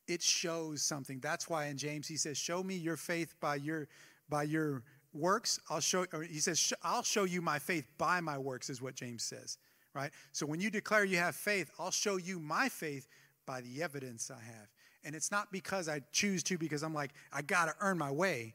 It 0.08 0.22
shows 0.22 0.82
something. 0.82 1.20
That's 1.20 1.50
why 1.50 1.66
in 1.66 1.78
James 1.78 2.08
he 2.08 2.18
says, 2.18 2.38
"Show 2.38 2.64
me 2.64 2.76
your 2.76 2.98
faith 2.98 3.36
by 3.40 3.56
your 3.56 3.88
by 4.30 4.44
your 4.44 4.84
works. 5.14 5.60
I'll 5.70 5.82
show." 5.82 6.06
he 6.22 6.40
says, 6.40 6.74
"I'll 6.82 7.04
show 7.04 7.26
you 7.26 7.42
my 7.42 7.60
faith 7.60 7.88
by 7.98 8.22
my 8.22 8.38
works," 8.38 8.70
is 8.70 8.82
what 8.82 8.96
James 8.96 9.24
says. 9.24 9.58
Right. 9.94 10.12
So 10.32 10.46
when 10.46 10.62
you 10.62 10.70
declare 10.70 11.04
you 11.04 11.18
have 11.18 11.36
faith, 11.36 11.72
I'll 11.80 11.92
show 11.92 12.18
you 12.18 12.40
my 12.40 12.70
faith 12.70 13.08
by 13.46 13.62
the 13.62 13.82
evidence 13.82 14.30
I 14.30 14.40
have. 14.40 14.72
And 15.04 15.16
it's 15.16 15.32
not 15.32 15.52
because 15.52 15.88
I 15.90 16.02
choose 16.12 16.44
to, 16.44 16.58
because 16.58 16.84
I'm 16.84 16.94
like, 16.94 17.14
I 17.32 17.42
got 17.42 17.66
to 17.66 17.76
earn 17.80 17.98
my 17.98 18.12
way. 18.12 18.54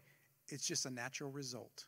It's 0.49 0.67
just 0.67 0.87
a 0.87 0.91
natural 0.91 1.31
result. 1.31 1.87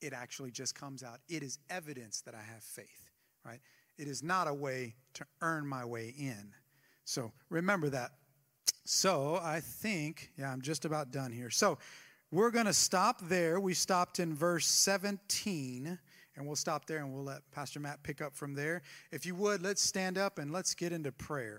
It 0.00 0.12
actually 0.12 0.50
just 0.50 0.74
comes 0.74 1.02
out. 1.02 1.18
It 1.28 1.42
is 1.42 1.58
evidence 1.68 2.22
that 2.22 2.34
I 2.34 2.40
have 2.40 2.62
faith, 2.62 3.10
right? 3.44 3.60
It 4.00 4.08
is 4.08 4.22
not 4.22 4.48
a 4.48 4.54
way 4.54 4.94
to 5.14 5.26
earn 5.42 5.66
my 5.66 5.84
way 5.84 6.14
in. 6.16 6.54
So 7.04 7.32
remember 7.50 7.90
that. 7.90 8.12
So 8.86 9.38
I 9.42 9.60
think, 9.60 10.30
yeah, 10.38 10.50
I'm 10.50 10.62
just 10.62 10.86
about 10.86 11.10
done 11.10 11.32
here. 11.32 11.50
So 11.50 11.76
we're 12.30 12.50
going 12.50 12.64
to 12.64 12.72
stop 12.72 13.20
there. 13.28 13.60
We 13.60 13.74
stopped 13.74 14.18
in 14.18 14.34
verse 14.34 14.66
17, 14.66 15.98
and 16.36 16.46
we'll 16.46 16.56
stop 16.56 16.86
there 16.86 16.98
and 16.98 17.12
we'll 17.12 17.24
let 17.24 17.42
Pastor 17.50 17.78
Matt 17.78 18.02
pick 18.02 18.22
up 18.22 18.34
from 18.34 18.54
there. 18.54 18.80
If 19.12 19.26
you 19.26 19.34
would, 19.34 19.62
let's 19.62 19.82
stand 19.82 20.16
up 20.16 20.38
and 20.38 20.50
let's 20.50 20.74
get 20.74 20.92
into 20.92 21.12
prayer. 21.12 21.58